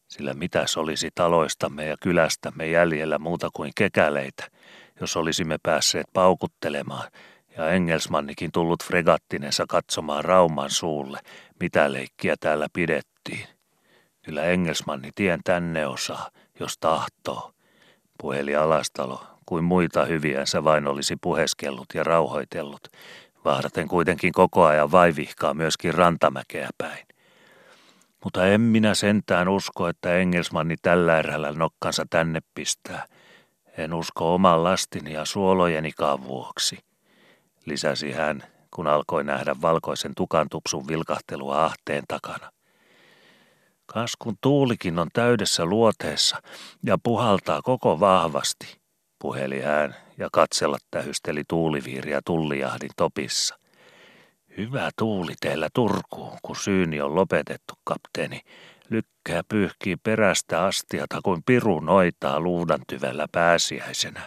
[0.08, 4.48] sillä mitäs olisi taloistamme ja kylästämme jäljellä muuta kuin kekäleitä–
[5.02, 7.12] jos olisimme päässeet paukuttelemaan
[7.58, 11.20] ja Engelsmannikin tullut fregattinensa katsomaan Rauman suulle,
[11.60, 13.48] mitä leikkiä täällä pidettiin.
[14.22, 17.52] Kyllä Engelsmanni tien tänne osaa, jos tahtoo.
[18.18, 22.88] Puheli alastalo, kuin muita hyviänsä vain olisi puheskellut ja rauhoitellut,
[23.46, 27.08] vahdaten kuitenkin koko ajan vaivihkaa myöskin rantamäkeä päin.
[28.24, 33.06] Mutta en minä sentään usko, että Engelsmanni tällä erällä nokkansa tänne pistää–
[33.80, 36.78] en usko oman lastini ja suolojenikaan vuoksi,
[37.66, 42.52] lisäsi hän, kun alkoi nähdä valkoisen tukantupsun vilkahtelua ahteen takana.
[43.86, 46.42] Kas kun tuulikin on täydessä luoteessa
[46.86, 48.78] ja puhaltaa koko vahvasti,
[49.20, 53.60] puheli hän ja katsella tähysteli tuuliviiriä tullijahdin topissa.
[54.58, 58.42] Hyvä tuuli teillä Turkuun, kun syyni on lopetettu, kapteeni,
[58.90, 64.22] Lykkää pyyhkii perästä astiata kuin piru noitaa luudantyvällä pääsiäisenä.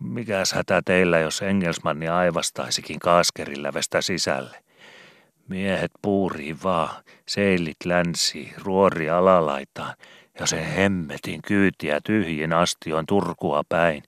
[0.00, 4.56] Mikäs hätä teillä, jos Engelsmanni aivastaisikin kaaskerillävestä sisälle?
[5.48, 9.94] Miehet puurii vaan, seilit länsi, ruori alalaitaan
[10.40, 14.02] ja sen hemmetin kyytiä tyhjin astion Turkua päin,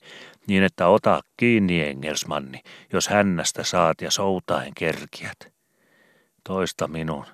[0.46, 2.60] niin että ota kiinni Engelsmanni,
[2.92, 5.52] jos hännästä saat ja soutaen kerkiät.
[6.44, 7.26] Toista minun,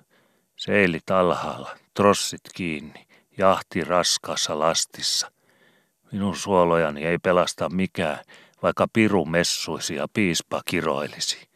[0.59, 3.07] seilit alhaalla, trossit kiinni,
[3.39, 5.31] jahti raskaassa lastissa.
[6.13, 8.19] Minun suolojani ei pelasta mikään,
[8.63, 11.49] vaikka piru messuisi ja piispa kiroilisi.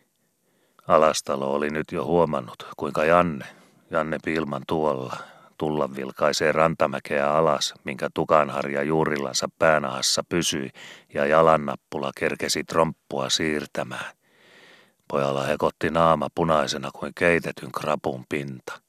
[0.88, 3.46] Alastalo oli nyt jo huomannut, kuinka Janne,
[3.90, 5.16] Janne Pilman tuolla,
[5.58, 10.70] tulla vilkaisee rantamäkeä alas, minkä tukanharja juurillansa päänahassa pysyi
[11.14, 14.14] ja jalannappula kerkesi tromppua siirtämään.
[15.08, 18.80] Pojalla hekotti naama punaisena kuin keitetyn krapun pinta.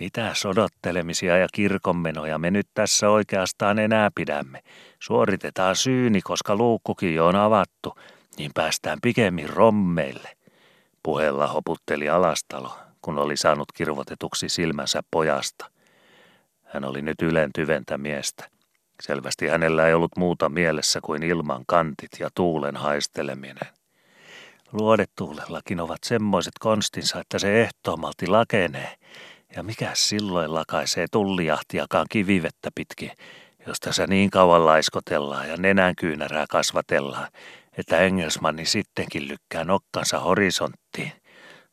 [0.00, 4.62] Mitä sodottelemisia ja kirkonmenoja me nyt tässä oikeastaan enää pidämme.
[5.00, 7.98] Suoritetaan syyni, koska luukkukin on avattu,
[8.38, 10.36] niin päästään pikemmin rommeille.
[11.02, 15.70] Puheella hoputteli alastalo, kun oli saanut kirvotetuksi silmänsä pojasta.
[16.64, 18.48] Hän oli nyt ylentyventä miestä.
[19.02, 23.68] Selvästi hänellä ei ollut muuta mielessä kuin ilman kantit ja tuulen haisteleminen.
[24.72, 28.96] Luodetuulellakin ovat semmoiset konstinsa, että se ehtoomalti lakenee.
[29.56, 33.10] Ja mikä silloin lakaisee tullijahtiakaan kivivettä pitkin,
[33.66, 37.28] josta se niin kauan laiskotellaan ja nenänkyynärää kasvatellaan,
[37.78, 41.12] että Engelsmanni sittenkin lykkää nokkansa horisonttiin,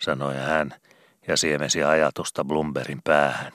[0.01, 0.73] sanoi hän
[1.27, 3.51] ja siemesi ajatusta Blumberin päähän.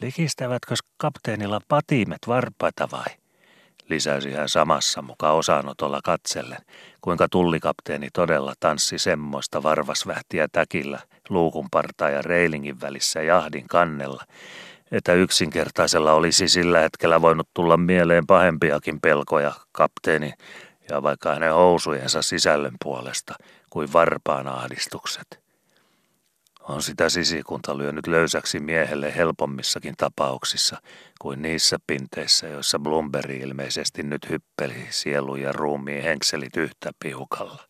[0.00, 3.25] Likistävätkö kapteenilla patimet varpaita vai?
[3.88, 6.58] Lisäsi hän samassa mukaan osanotolla katsellen,
[7.00, 14.24] kuinka tullikapteeni todella tanssi semmoista varvasvähtiä täkillä, luukunpartaa ja reilingin välissä jahdin kannella,
[14.92, 20.32] että yksinkertaisella olisi sillä hetkellä voinut tulla mieleen pahempiakin pelkoja kapteeni
[20.90, 23.34] ja vaikka hänen housujensa sisällön puolesta
[23.70, 25.45] kuin varpaan ahdistukset.
[26.68, 30.76] On sitä sisikunta lyönyt löysäksi miehelle helpommissakin tapauksissa
[31.20, 37.62] kuin niissä pinteissä, joissa Blumberi ilmeisesti nyt hyppeli sielu ja ruumiin henkselit yhtä piukalla.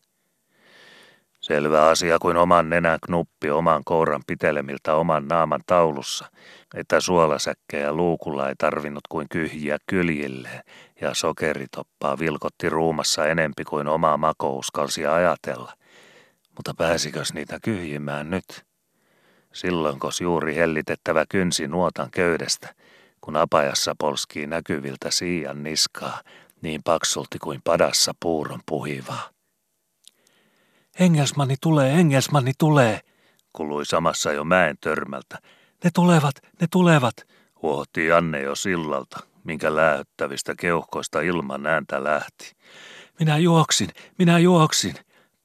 [1.41, 6.31] Selvä asia kuin oman nenän knuppi oman kouran pitelemiltä oman naaman taulussa,
[6.75, 10.63] että suolasäkkejä luukulla ei tarvinnut kuin kyhjiä kyljilleen
[11.01, 15.73] ja sokeritoppaa vilkotti ruumassa enempi kuin omaa mako uskalsi ajatella.
[16.55, 18.66] Mutta pääsikös niitä kyhjimään nyt?
[19.57, 22.75] Silloin kos juuri hellitettävä kynsi nuotan köydestä,
[23.21, 26.21] kun apajassa polskii näkyviltä siian niskaa,
[26.61, 29.29] niin paksulti kuin padassa puuron puhivaa.
[30.99, 32.99] Engelsmanni tulee, Engelsmanni tulee,
[33.53, 35.39] kului samassa jo mäen törmältä.
[35.83, 37.15] Ne tulevat, ne tulevat,
[37.61, 42.51] huohti Janne jo sillalta, minkä lähettävistä keuhkoista ilman ääntä lähti.
[43.19, 44.95] Minä juoksin, minä juoksin,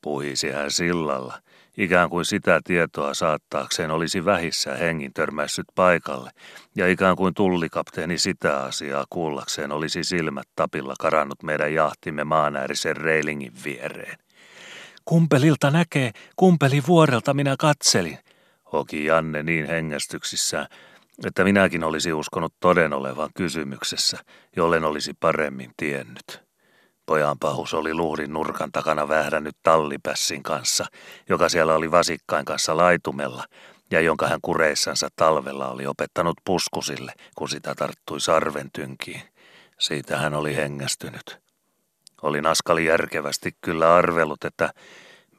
[0.03, 1.43] puhisi hän sillalla,
[1.77, 6.31] ikään kuin sitä tietoa saattaakseen olisi vähissä hengin törmässyt paikalle,
[6.75, 13.53] ja ikään kuin tullikapteeni sitä asiaa kuullakseen olisi silmät tapilla karannut meidän jahtimme maanäärisen reilingin
[13.65, 14.19] viereen.
[15.05, 18.19] Kumpelilta näkee, kumpeli vuorelta minä katselin,
[18.73, 20.67] hoki Janne niin hengästyksissään,
[21.27, 24.19] että minäkin olisi uskonut toden olevan kysymyksessä,
[24.57, 26.52] jollen olisi paremmin tiennyt.
[27.13, 30.87] Pojan pahus oli luhdin nurkan takana vähdännyt tallipässin kanssa,
[31.29, 33.45] joka siellä oli vasikkain kanssa laitumella,
[33.91, 39.23] ja jonka hän kureissansa talvella oli opettanut puskusille, kun sitä tarttui sarventynkiin.
[39.79, 41.39] Siitä hän oli hengästynyt.
[42.23, 44.73] Oli naskali järkevästi kyllä arvellut, että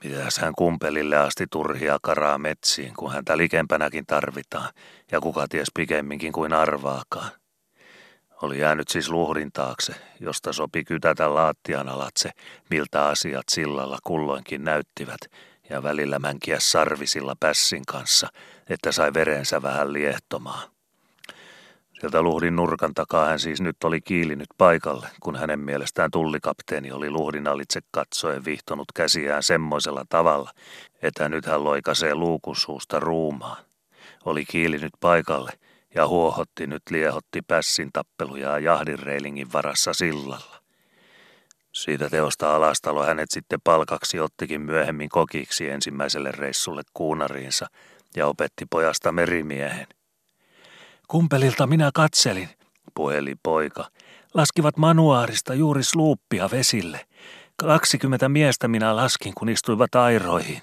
[0.03, 4.69] mitäs hän kumpelille asti turhia karaa metsiin, kun häntä likempänäkin tarvitaan,
[5.11, 7.31] ja kuka ties pikemminkin kuin arvaakaan.
[8.43, 12.29] Oli jäänyt siis luhdin taakse, josta sopi kytätä laattian alatse,
[12.69, 15.19] miltä asiat sillalla kulloinkin näyttivät,
[15.69, 18.27] ja välillä mänkiä sarvisilla pässin kanssa,
[18.69, 20.69] että sai verensä vähän liehtomaan.
[21.99, 27.09] Sieltä luhdin nurkan takaa hän siis nyt oli kiilinyt paikalle, kun hänen mielestään tullikapteeni oli
[27.09, 30.51] luhdin alitse katsoen vihtonut käsiään semmoisella tavalla,
[31.01, 33.63] että nyt hän loikasee luukun suusta ruumaan.
[34.25, 35.51] Oli kiilinyt paikalle
[35.95, 40.61] ja huohotti nyt liehotti pässin tappeluja jahdinreilingin varassa sillalla.
[41.71, 47.67] Siitä teosta alastalo hänet sitten palkaksi ottikin myöhemmin kokiksi ensimmäiselle reissulle kuunariinsa
[48.15, 49.87] ja opetti pojasta merimiehen–
[51.07, 52.49] Kumpelilta minä katselin,
[52.95, 53.89] puheli poika.
[54.33, 57.05] Laskivat manuaarista juuri sluuppia vesille.
[57.55, 60.61] Kaksikymmentä miestä minä laskin, kun istuivat airoihin.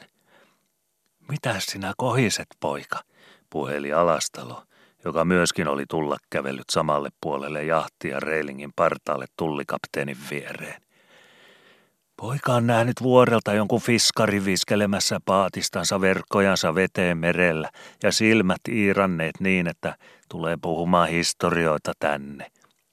[1.29, 2.99] Mitä sinä kohiset, poika?
[3.51, 4.63] puheli Alastalo,
[5.25, 10.83] myöskin oli tulla kävellyt samalle puolelle jahtia reilingin partaalle tullikapteenin viereen.
[12.17, 17.71] Poika on nähnyt vuorelta jonkun fiskari viskelemässä paatistansa verkkojansa veteen merellä
[18.03, 19.97] ja silmät iiranneet niin, että
[20.29, 22.47] tulee puhumaan historioita tänne,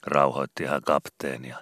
[0.05, 1.57] rauhoitti hän kapteenia.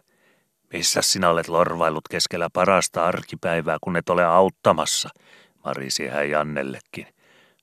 [0.74, 5.10] Missä sinä olet lorvaillut keskellä parasta arkipäivää, kun et ole auttamassa,
[5.66, 7.15] marisi hän Jannellekin.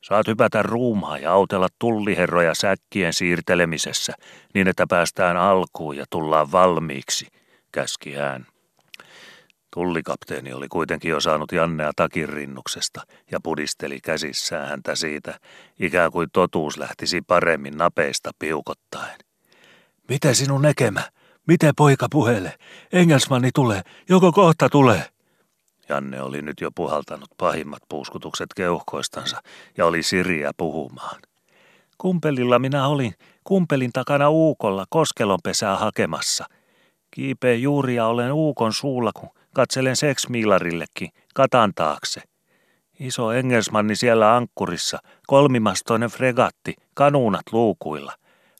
[0.02, 4.12] Saat hypätä ruumaa ja autella tulliherroja säkkien siirtelemisessä,
[4.54, 7.26] niin että päästään alkuun ja tullaan valmiiksi,
[7.72, 8.46] käski hän.
[9.74, 13.00] Tullikapteeni oli kuitenkin jo saanut Jannea takin rinnuksesta
[13.30, 15.38] ja pudisteli käsissään häntä siitä,
[15.80, 19.18] ikään kuin totuus lähtisi paremmin napeista piukottaen.
[20.08, 21.02] Miten sinun nekemä?
[21.46, 22.58] Miten poika puhele?
[22.92, 25.11] Engelsmanni tulee, joko kohta tulee?
[25.88, 29.42] Janne oli nyt jo puhaltanut pahimmat puuskutukset keuhkoistansa
[29.78, 31.20] ja oli siriä puhumaan.
[31.98, 33.14] Kumpelilla minä olin,
[33.44, 36.44] kumpelin takana uukolla koskelonpesää hakemassa.
[37.10, 42.22] Kiipeen juuria olen uukon suulla, kun katselen seksmiilarillekin, katan taakse.
[43.00, 48.12] Iso engelsmanni siellä ankkurissa, kolmimastoinen fregatti, kanuunat luukuilla.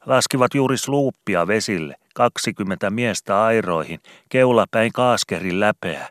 [0.07, 6.09] Laskivat juuri sluuppia vesille, 20 miestä airoihin, keulapäin kaaskerin läpeä.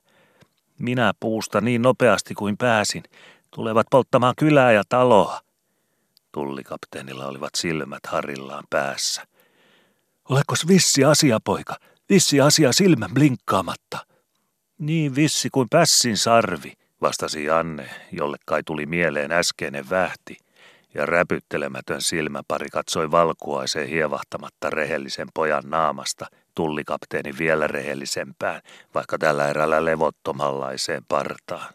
[0.82, 3.04] Minä puusta niin nopeasti kuin pääsin.
[3.56, 5.40] Tulevat polttamaan kylää ja taloa.
[6.32, 9.28] Tullikapteenilla olivat silmät harillaan päässä.
[10.30, 11.76] Olekkos vissi asia, poika?
[12.10, 14.06] Vissi asia silmän blinkkaamatta.
[14.78, 20.38] Niin vissi kuin pässin sarvi, vastasi Janne, jolle kai tuli mieleen äskeinen vähti,
[20.94, 26.26] ja räpyttelemätön silmäpari katsoi valkuaiseen hievahtamatta rehellisen pojan naamasta
[26.56, 28.62] tullikapteeni vielä rehellisempään,
[28.96, 31.74] vaikka tällä erällä levottomallaiseen partaan.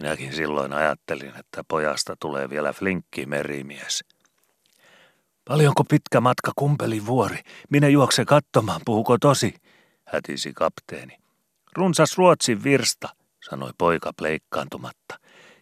[0.00, 4.04] Minäkin silloin ajattelin, että pojasta tulee vielä flinkki merimies.
[5.48, 7.38] Paljonko pitkä matka kumpeli vuori?
[7.70, 9.54] Minä juoksen katsomaan, puhuko tosi?
[10.04, 11.18] hätisi kapteeni.
[11.72, 13.08] Runsas Ruotsin virsta,
[13.50, 15.18] sanoi poika pleikkaantumatta.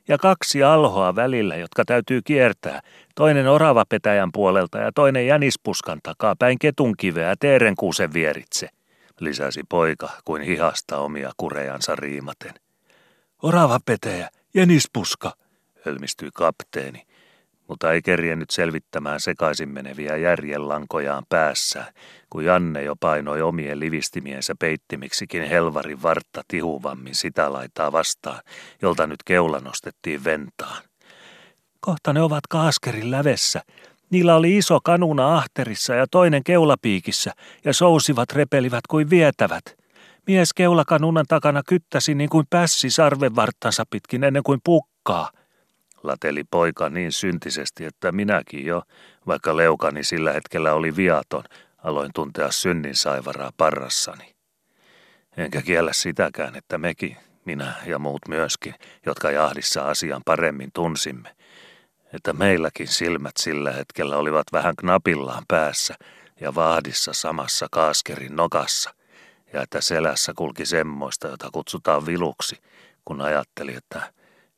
[0.09, 2.81] Ja kaksi alhoa välillä, jotka täytyy kiertää.
[3.15, 8.69] Toinen oravapetäjän puolelta ja toinen jänispuskan takaa päin ketunkiveä teerenkuusen vieritse,
[9.21, 12.55] lisäsi poika kuin hihasta omia kurejansa riimaten.
[13.43, 15.33] Oravapetäjä, jänispuska,
[15.87, 17.07] hölmistyi kapteeni
[17.69, 21.85] mutta ei kerjennyt selvittämään sekaisin meneviä järjenlankojaan päässä,
[22.31, 28.41] kun Janne jo painoi omien livistimiensä peittimiksikin helvarin vartta tihuvammin sitä laitaa vastaan,
[28.83, 30.83] jolta nyt keula nostettiin ventaan.
[31.81, 33.63] Kohta ne ovat kaaskerin lävessä.
[34.11, 37.33] Niillä oli iso kanuna ahterissa ja toinen keulapiikissä,
[37.65, 39.65] ja sousivat repelivät kuin vietävät.
[40.27, 45.31] Mies keulakanunan takana kyttäsi niin kuin pässi sarvenvarttansa pitkin ennen kuin pukkaa–
[46.05, 48.83] lateli poika niin syntisesti, että minäkin jo,
[49.27, 51.45] vaikka leukani sillä hetkellä oli viaton,
[51.79, 54.35] aloin tuntea synnin saivaraa parrassani.
[55.37, 58.75] Enkä kiellä sitäkään, että mekin, minä ja muut myöskin,
[59.07, 61.37] jotka jahdissa asian paremmin tunsimme,
[62.13, 65.95] että meilläkin silmät sillä hetkellä olivat vähän knapillaan päässä
[66.41, 68.95] ja vahdissa samassa kaaskerin nokassa,
[69.53, 72.57] ja että selässä kulki semmoista, jota kutsutaan viluksi,
[73.05, 74.13] kun ajatteli, että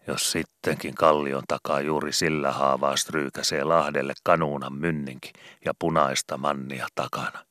[0.06, 5.32] jos sittenkin kallion takaa juuri sillä haavaa stryykäsee Lahdelle kanuunan mynninki
[5.64, 7.46] ja punaista mannia takana.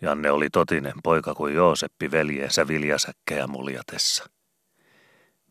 [0.00, 4.24] Janne oli totinen poika kuin Jooseppi veljensä viljasäkkejä muljatessa.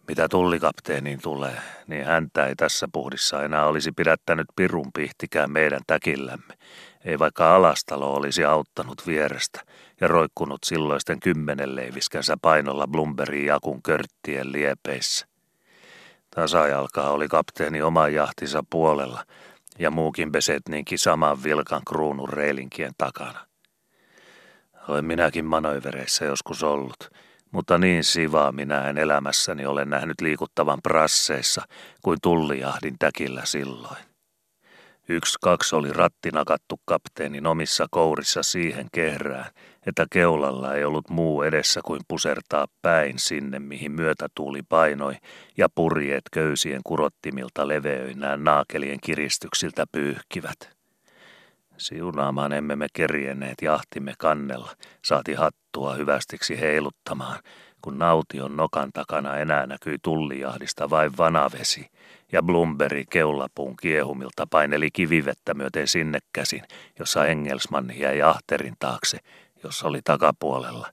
[0.07, 6.53] Mitä tullikapteeniin tulee, niin häntä ei tässä puhdissa enää olisi pidättänyt pirun pihtikään meidän täkillämme,
[7.05, 9.61] ei vaikka alastalo olisi auttanut vierestä
[10.01, 15.28] ja roikkunut silloisten kymmenen leiviskänsä painolla Blumberin jakun körttien liepeissä.
[16.39, 19.25] Tasajalkaa oli kapteeni oman jahtinsa puolella
[19.79, 23.39] ja muukin pesetniinkin saman vilkan kruunun reilinkien takana.
[24.87, 27.09] Olen minäkin manövereissä joskus ollut,
[27.51, 31.61] mutta niin sivaa minä en elämässäni ole nähnyt liikuttavan prasseissa
[32.01, 34.08] kuin tullijahdin täkillä silloin.
[35.11, 39.45] Yksi kaksi oli rattinakattu kapteenin omissa kourissa siihen kehrään,
[39.85, 45.15] että keulalla ei ollut muu edessä kuin pusertaa päin sinne, mihin myötätuuli painoi,
[45.57, 50.77] ja purjeet köysien kurottimilta leveöinään naakelien kiristyksiltä pyyhkivät.
[51.77, 57.39] Siunaamaan emme me kerjenneet jahtimme kannella, saati hattua hyvästiksi heiluttamaan,
[57.81, 61.87] kun naution nokan takana enää näkyi tullijahdista vain vanavesi,
[62.31, 66.63] ja Blumberi keulapuun kiehumilta paineli kivivettä myöten sinne käsin,
[66.99, 69.17] jossa Engelsmann jäi ahterin taakse,
[69.63, 70.87] jossa oli takapuolella,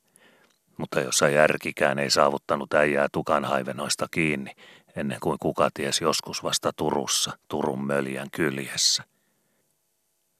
[0.76, 4.50] mutta jossa järkikään ei saavuttanut äijää tukanhaivenoista kiinni,
[4.96, 9.04] ennen kuin kuka ties joskus vasta Turussa, Turun möljän kyljessä.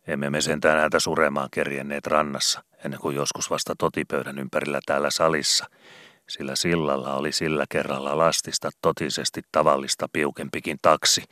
[0.07, 5.67] Emme me sentään häntä suremaan kerjenneet rannassa, ennen kuin joskus vasta totipöydän ympärillä täällä salissa,
[6.29, 11.23] sillä sillalla oli sillä kerralla lastista totisesti tavallista piukempikin taksi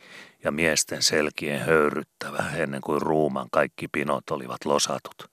[0.43, 5.31] ja miesten selkien höyryttävä ennen kuin ruuman kaikki pinot olivat losatut.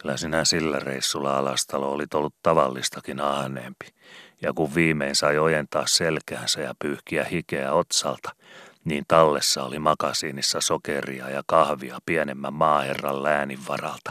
[0.00, 3.86] Kyllä sinä sillä reissulla alastalo oli ollut tavallistakin ahneempi,
[4.42, 8.30] ja kun viimein sai ojentaa selkäänsä ja pyyhkiä hikeä otsalta,
[8.84, 14.10] niin tallessa oli makasiinissa sokeria ja kahvia pienemmän maaherran läänin varalta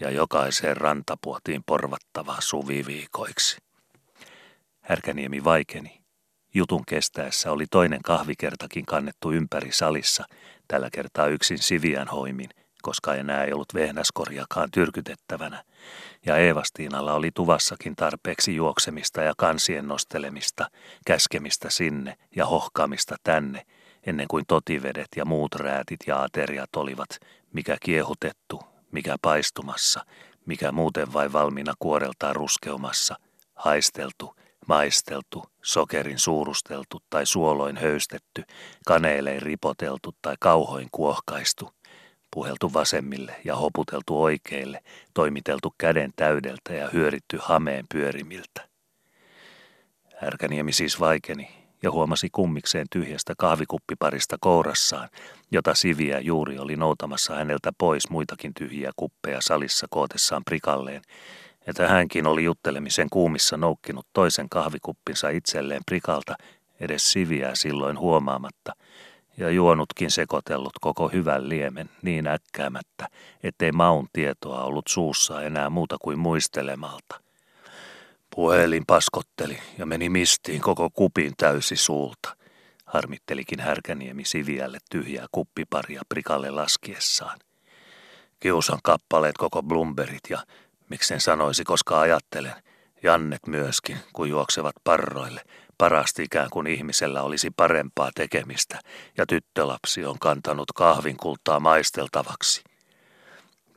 [0.00, 3.69] ja jokaiseen rantapuotiin porvattavaa suviviikoiksi.
[4.90, 6.02] Härkäniemi vaikeni.
[6.54, 10.24] Jutun kestäessä oli toinen kahvikertakin kannettu ympäri salissa,
[10.68, 12.50] tällä kertaa yksin Sivian hoimin,
[12.82, 15.64] koska enää ei ollut vehnäskorjakaan tyrkytettävänä,
[16.26, 20.70] ja Eevastiinalla oli tuvassakin tarpeeksi juoksemista ja kansien nostelemista,
[21.06, 23.62] käskemistä sinne ja hohkaamista tänne,
[24.06, 27.18] ennen kuin totivedet ja muut räätit ja ateriat olivat,
[27.52, 28.62] mikä kiehutettu,
[28.92, 30.04] mikä paistumassa,
[30.46, 33.16] mikä muuten vai valmiina kuoreltaan ruskeumassa,
[33.54, 34.34] haisteltu,
[34.70, 38.42] maisteltu, sokerin suurusteltu tai suoloin höystetty,
[38.86, 41.70] kaneelein ripoteltu tai kauhoin kuohkaistu,
[42.30, 44.82] puheltu vasemmille ja hoputeltu oikeille,
[45.14, 48.68] toimiteltu käden täydeltä ja hyöritty hameen pyörimiltä.
[50.16, 51.50] Härkäniemi siis vaikeni
[51.82, 55.08] ja huomasi kummikseen tyhjästä kahvikuppiparista kourassaan,
[55.50, 61.02] jota Siviä juuri oli noutamassa häneltä pois muitakin tyhjiä kuppeja salissa kootessaan prikalleen,
[61.70, 66.34] että hänkin oli juttelemisen kuumissa noukkinut toisen kahvikuppinsa itselleen prikalta,
[66.80, 68.72] edes Siviää silloin huomaamatta,
[69.36, 73.08] ja juonutkin sekoitellut koko hyvän liemen niin äkkäämättä,
[73.42, 77.20] ettei maun tietoa ollut suussa enää muuta kuin muistelemalta–
[78.34, 82.36] Puhelin paskotteli ja meni mistiin koko kupin täysi suulta.
[82.84, 87.38] Harmittelikin Härkäniemi Siviälle tyhjää kuppiparia prikalle laskiessaan.
[88.40, 90.38] Kiusan kappaleet koko blumberit ja,
[90.90, 92.54] miksen sanoisi, koska ajattelen,
[93.02, 95.40] Jannet myöskin, kun juoksevat parroille,
[95.78, 98.78] parasti ikään kuin ihmisellä olisi parempaa tekemistä
[99.18, 102.64] ja tyttölapsi on kantanut kahvin kultaa maisteltavaksi.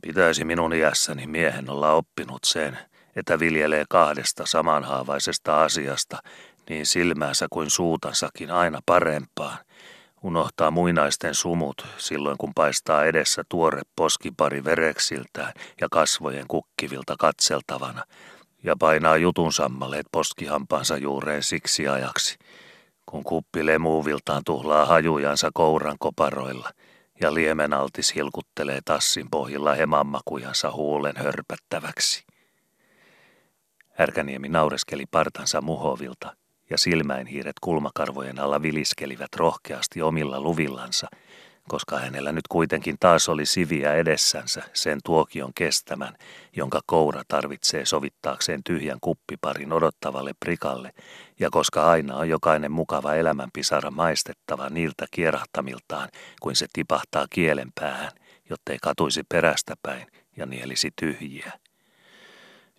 [0.01, 2.77] Pitäisi minun iässäni miehen olla oppinut sen,
[3.15, 6.17] että viljelee kahdesta samanhaavaisesta asiasta
[6.69, 9.57] niin silmäänsä kuin suutansakin aina parempaan.
[10.23, 18.03] Unohtaa muinaisten sumut silloin, kun paistaa edessä tuore poskipari vereksiltään ja kasvojen kukkivilta katseltavana,
[18.63, 22.37] ja painaa jutun sammaleet poskihampaansa juureen siksi ajaksi,
[23.05, 26.69] kun kuppi lemuuviltaan tuhlaa hajujansa kouran koparoilla
[27.21, 32.25] ja liemenaltis hilkuttelee tassin pohjilla hemanmakujansa huulen hörpättäväksi.
[33.89, 36.35] Härkäniemi naureskeli partansa muhovilta,
[36.69, 41.07] ja silmäinhiiret kulmakarvojen alla viliskelivät rohkeasti omilla luvillansa,
[41.67, 46.15] koska hänellä nyt kuitenkin taas oli siviä edessänsä sen tuokion kestämän,
[46.55, 50.91] jonka koura tarvitsee sovittaakseen tyhjän kuppiparin odottavalle prikalle,
[51.39, 56.09] ja koska aina on jokainen mukava elämänpisara maistettava niiltä kierahtamiltaan,
[56.41, 58.11] kuin se tipahtaa kielen päähän,
[58.49, 60.07] jottei katuisi perästä päin
[60.37, 61.62] ja nielisi tyhjiä.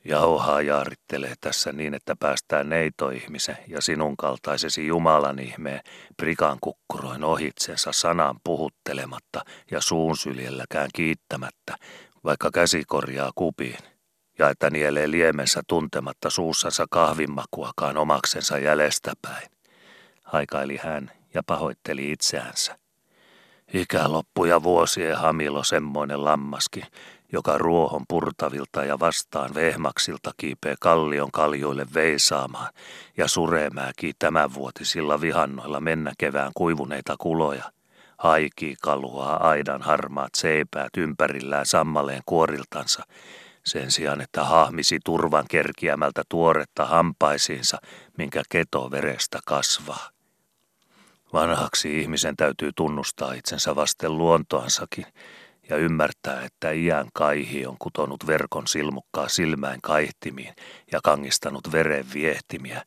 [0.05, 5.81] Jauhaa jaarittelee tässä niin, että päästään neitoihmisen ja sinun kaltaisesi Jumalan ihmeen
[6.17, 11.77] prikan kukkuroin ohitsensa sanan puhuttelematta ja suun syljelläkään kiittämättä,
[12.25, 13.79] vaikka käsi korjaa kupiin,
[14.39, 19.49] ja että nielee liemensä tuntematta suussansa kahvinmakuakaan omaksensa jäljestäpäin.
[20.23, 22.79] Haikaili hän ja pahoitteli itseänsä.
[23.75, 26.85] Ikä loppu ja vuosien hamilo semmoinen lammaskin,
[27.35, 32.73] joka ruohon purtavilta ja vastaan vehmaksilta kiipee kallion kaljoille veisaamaan
[33.17, 37.65] ja suremäki tämänvuotisilla vihannoilla mennä kevään kuivuneita kuloja.
[38.19, 43.03] Haikii kaluaa aidan harmaat seipäät ympärillään sammaleen kuoriltansa,
[43.65, 47.79] sen sijaan, että hahmisi turvan kerkiämältä tuoretta hampaisiinsa,
[48.19, 50.11] minkä keto verestä kasvaa.
[51.33, 55.07] Vanhaksi ihmisen täytyy tunnustaa itsensä vasten luontoansakin,
[55.69, 60.55] ja ymmärtää, että iän kaihi on kutonut verkon silmukkaa silmäin kaihtimiin
[60.93, 62.83] ja kangistanut veren viehtimiä,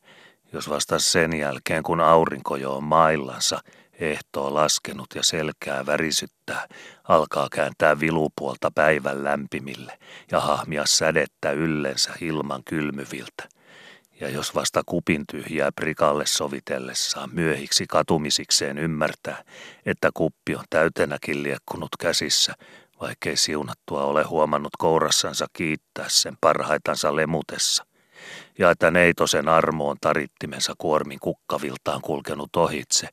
[0.52, 3.60] jos vasta sen jälkeen, kun aurinko jo on maillansa,
[3.92, 6.66] ehtoo laskenut ja selkää värisyttää,
[7.04, 9.98] alkaa kääntää vilupuolta päivän lämpimille
[10.30, 13.57] ja hahmia sädettä yllensä ilman kylmyviltä.
[14.20, 19.44] Ja jos vasta kupin tyhjää prikalle sovitellessaan myöhiksi katumisikseen ymmärtää,
[19.86, 22.54] että kuppi on täytenäkin liekkunut käsissä,
[23.00, 27.86] vaikkei siunattua ole huomannut kourassansa kiittää sen parhaitansa lemutessa,
[28.58, 33.08] ja että neitosen armo on tarittimensa kuormin kukkaviltaan kulkenut ohitse,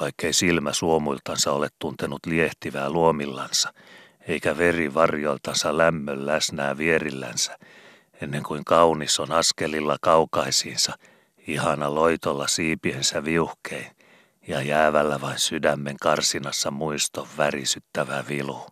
[0.00, 3.72] vaikkei silmä suomuiltansa ole tuntenut liehtivää luomillansa,
[4.28, 7.58] eikä veri varjoiltansa lämmön läsnää vierillänsä,
[8.22, 10.92] ennen kuin kaunis on askelilla kaukaisiinsa,
[11.46, 13.86] ihana loitolla siipiensä viuhkein
[14.48, 18.66] ja jäävällä vain sydämen karsinassa muiston värisyttävä vilu.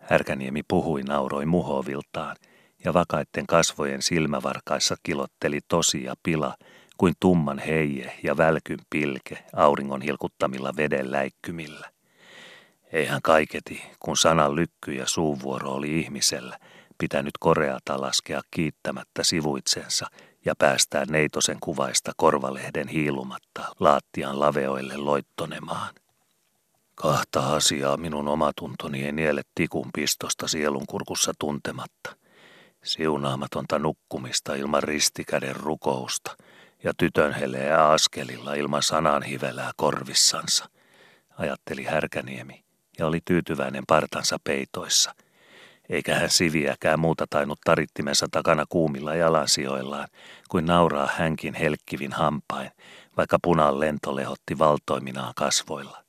[0.00, 2.36] Härkäniemi puhui nauroi muhoviltaan,
[2.84, 6.54] ja vakaitten kasvojen silmävarkaissa kilotteli tosi ja pila,
[6.96, 11.90] kuin tumman heije ja välkyn pilke auringon hilkuttamilla veden läikkymillä.
[12.92, 16.58] Eihän kaiketi, kun sanan lykky ja suuvuoro oli ihmisellä,
[16.98, 20.06] pitänyt koreata laskea kiittämättä sivuitsensa
[20.44, 25.94] ja päästää neitosen kuvaista korvalehden hiilumatta laattian laveoille loittonemaan.
[26.94, 32.16] Kahta asiaa minun omatuntoni ei niele tikun pistosta sielunkurkussa tuntematta.
[32.84, 36.36] Siunaamatonta nukkumista ilman ristikäden rukousta
[36.84, 40.68] ja tytön heleää askelilla ilman sanan hivelää korvissansa,
[41.38, 42.64] ajatteli Härkäniemi
[42.98, 45.14] ja oli tyytyväinen partansa peitoissa–
[45.90, 50.08] eikä hän siviäkään muuta tainnut tarittimensa takana kuumilla jalansijoillaan,
[50.48, 52.70] kuin nauraa hänkin helkkivin hampain,
[53.16, 56.04] vaikka punan lento lehotti valtoiminaan kasvoilla.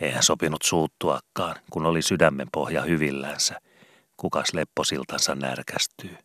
[0.00, 3.60] Eihän sopinut suuttuakaan, kun oli sydämen pohja hyvillänsä.
[4.16, 6.16] Kukas lepposiltansa närkästyy.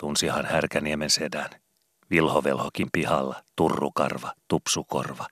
[0.00, 1.50] Tunsihan Härkäniemen sedän.
[2.10, 5.26] Vilhovelhokin pihalla, turrukarva, tupsukorva,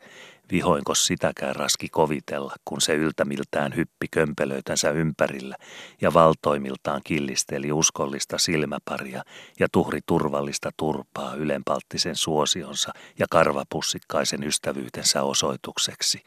[0.52, 5.56] Vihoinko sitäkään raski kovitella, kun se yltämiltään hyppi kömpelöitänsä ympärillä
[6.00, 9.22] ja valtoimiltaan killisteli uskollista silmäparia
[9.60, 16.22] ja tuhri turvallista turpaa ylenpalttisen suosionsa ja karvapussikkaisen ystävyytensä osoitukseksi.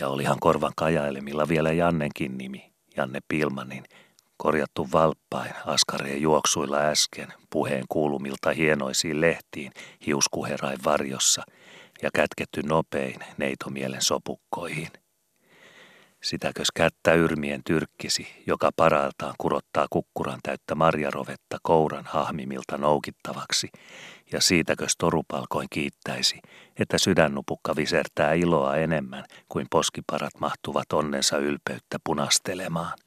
[0.00, 3.84] Ja olihan korvan kajailemilla vielä Jannenkin nimi, Janne Pilmanin,
[4.36, 9.72] korjattu valppain askareen juoksuilla äsken, puheen kuulumilta hienoisiin lehtiin
[10.06, 11.42] hiuskuherain varjossa–
[12.02, 14.88] ja kätketty nopein neitomielen sopukkoihin.
[16.22, 23.68] Sitäkös kättä yrmien tyrkkisi, joka paraltaan kurottaa kukkuran täyttä marjarovetta kouran hahmimilta noukittavaksi,
[24.32, 26.40] ja siitäkös torupalkoin kiittäisi,
[26.78, 32.98] että sydännupukka visertää iloa enemmän kuin poskiparat mahtuvat onnensa ylpeyttä punastelemaan.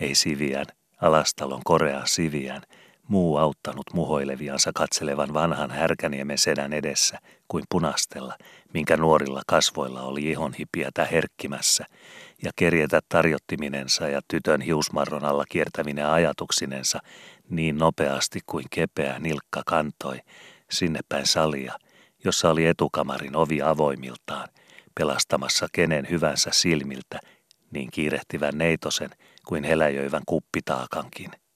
[0.00, 0.66] Ei siviän,
[1.00, 2.62] alastalon korea siviän,
[3.08, 8.34] muu auttanut muhoileviansa katselevan vanhan härkäniemen sedän edessä kuin punastella,
[8.74, 11.84] minkä nuorilla kasvoilla oli ihonhipietä herkkimässä,
[12.44, 16.98] ja kerjetä tarjottiminensa ja tytön hiusmarron alla kiertäminen ajatuksinensa
[17.50, 20.20] niin nopeasti kuin kepeä nilkka kantoi
[20.70, 21.74] sinne päin salia,
[22.24, 24.48] jossa oli etukamarin ovi avoimiltaan,
[24.94, 27.20] pelastamassa kenen hyvänsä silmiltä,
[27.70, 29.10] niin kiirehtivän neitosen
[29.46, 31.30] kuin heläjöivän kuppitaakankin–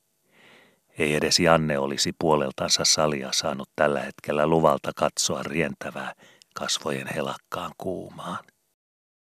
[0.98, 6.12] ei edes Janne olisi puoleltansa salia saanut tällä hetkellä luvalta katsoa rientävää
[6.54, 8.44] kasvojen helakkaan kuumaan.